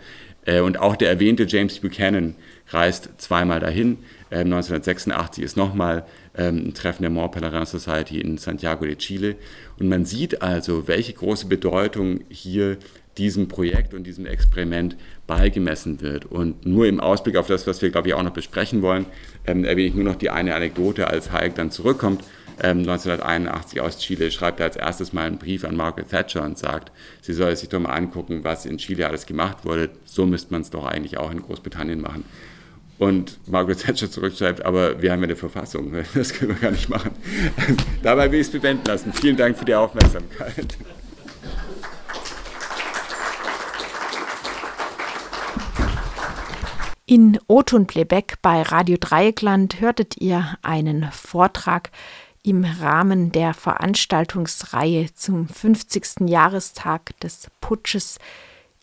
Äh, 0.46 0.60
und 0.60 0.78
auch 0.78 0.96
der 0.96 1.08
erwähnte 1.08 1.44
James 1.44 1.78
Buchanan 1.78 2.34
reist 2.68 3.10
zweimal 3.18 3.60
dahin. 3.60 3.98
Äh, 4.30 4.40
1986 4.40 5.44
ist 5.44 5.56
nochmal 5.56 6.04
ähm, 6.36 6.68
ein 6.68 6.74
Treffen 6.74 7.02
der 7.02 7.10
Mont 7.10 7.32
Pelerin 7.32 7.66
Society 7.66 8.20
in 8.20 8.38
Santiago 8.38 8.84
de 8.84 8.96
Chile. 8.96 9.36
Und 9.78 9.88
man 9.88 10.04
sieht 10.04 10.42
also, 10.42 10.88
welche 10.88 11.12
große 11.12 11.46
Bedeutung 11.46 12.20
hier 12.28 12.78
diesem 13.18 13.46
Projekt 13.46 13.94
und 13.94 14.04
diesem 14.04 14.26
Experiment 14.26 14.96
beigemessen 15.26 16.00
wird. 16.00 16.26
Und 16.26 16.66
nur 16.66 16.86
im 16.86 17.00
Ausblick 17.00 17.36
auf 17.36 17.46
das, 17.46 17.66
was 17.66 17.80
wir, 17.80 17.90
glaube 17.90 18.08
ich, 18.08 18.14
auch 18.14 18.22
noch 18.22 18.32
besprechen 18.32 18.82
wollen, 18.82 19.06
ähm, 19.46 19.64
erwähne 19.64 19.88
ich 19.88 19.94
nur 19.94 20.04
noch 20.04 20.16
die 20.16 20.30
eine 20.30 20.54
Anekdote, 20.54 21.06
als 21.06 21.30
Hayek 21.30 21.54
dann 21.54 21.70
zurückkommt, 21.70 22.24
ähm, 22.62 22.78
1981 22.78 23.80
aus 23.80 23.98
Chile, 23.98 24.30
schreibt 24.30 24.60
er 24.60 24.66
als 24.66 24.76
erstes 24.76 25.12
mal 25.12 25.26
einen 25.26 25.38
Brief 25.38 25.64
an 25.64 25.76
Margaret 25.76 26.08
Thatcher 26.08 26.42
und 26.42 26.58
sagt, 26.58 26.92
sie 27.20 27.32
soll 27.32 27.54
sich 27.56 27.68
doch 27.68 27.80
mal 27.80 27.92
angucken, 27.92 28.44
was 28.44 28.66
in 28.66 28.78
Chile 28.78 29.06
alles 29.06 29.26
gemacht 29.26 29.64
wurde. 29.64 29.90
So 30.04 30.26
müsste 30.26 30.52
man 30.52 30.62
es 30.62 30.70
doch 30.70 30.84
eigentlich 30.84 31.18
auch 31.18 31.30
in 31.30 31.42
Großbritannien 31.42 32.00
machen. 32.00 32.24
Und 32.98 33.38
Margaret 33.48 33.80
Thatcher 33.84 34.10
zurückschreibt, 34.10 34.64
aber 34.64 35.02
wir 35.02 35.12
haben 35.12 35.20
ja 35.20 35.24
eine 35.24 35.36
Verfassung, 35.36 35.92
das 36.14 36.32
können 36.32 36.52
wir 36.52 36.60
gar 36.60 36.70
nicht 36.70 36.88
machen. 36.88 37.10
Dabei 38.02 38.30
will 38.30 38.40
ich 38.40 38.46
es 38.46 38.52
bewenden 38.52 38.86
lassen. 38.86 39.12
Vielen 39.12 39.36
Dank 39.36 39.58
für 39.58 39.64
die 39.64 39.74
Aufmerksamkeit. 39.74 40.76
In 47.06 47.38
Oton 47.48 47.86
Playback 47.86 48.38
bei 48.40 48.62
Radio 48.62 48.96
Dreieckland 48.98 49.80
hörtet 49.80 50.16
ihr 50.22 50.56
einen 50.62 51.10
Vortrag 51.12 51.90
im 52.44 52.64
Rahmen 52.64 53.32
der 53.32 53.54
Veranstaltungsreihe 53.54 55.12
zum 55.14 55.48
50. 55.48 56.28
Jahrestag 56.28 57.18
des 57.20 57.48
Putsches 57.60 58.18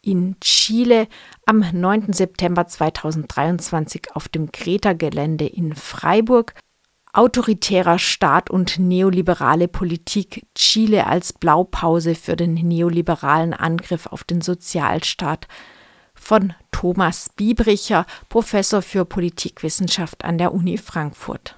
in 0.01 0.35
Chile 0.41 1.07
am 1.45 1.63
9. 1.71 2.11
September 2.11 2.65
2023 2.67 4.15
auf 4.15 4.27
dem 4.27 4.51
Greta-Gelände 4.51 5.45
in 5.45 5.75
Freiburg. 5.75 6.55
Autoritärer 7.13 7.99
Staat 7.99 8.49
und 8.49 8.79
neoliberale 8.79 9.67
Politik 9.67 10.47
Chile 10.55 11.05
als 11.05 11.33
Blaupause 11.33 12.15
für 12.15 12.35
den 12.35 12.55
neoliberalen 12.55 13.53
Angriff 13.53 14.07
auf 14.07 14.23
den 14.23 14.41
Sozialstaat 14.41 15.47
von 16.15 16.53
Thomas 16.71 17.29
Biebricher, 17.35 18.05
Professor 18.29 18.81
für 18.81 19.05
Politikwissenschaft 19.05 20.23
an 20.23 20.37
der 20.37 20.53
Uni 20.53 20.77
Frankfurt. 20.77 21.49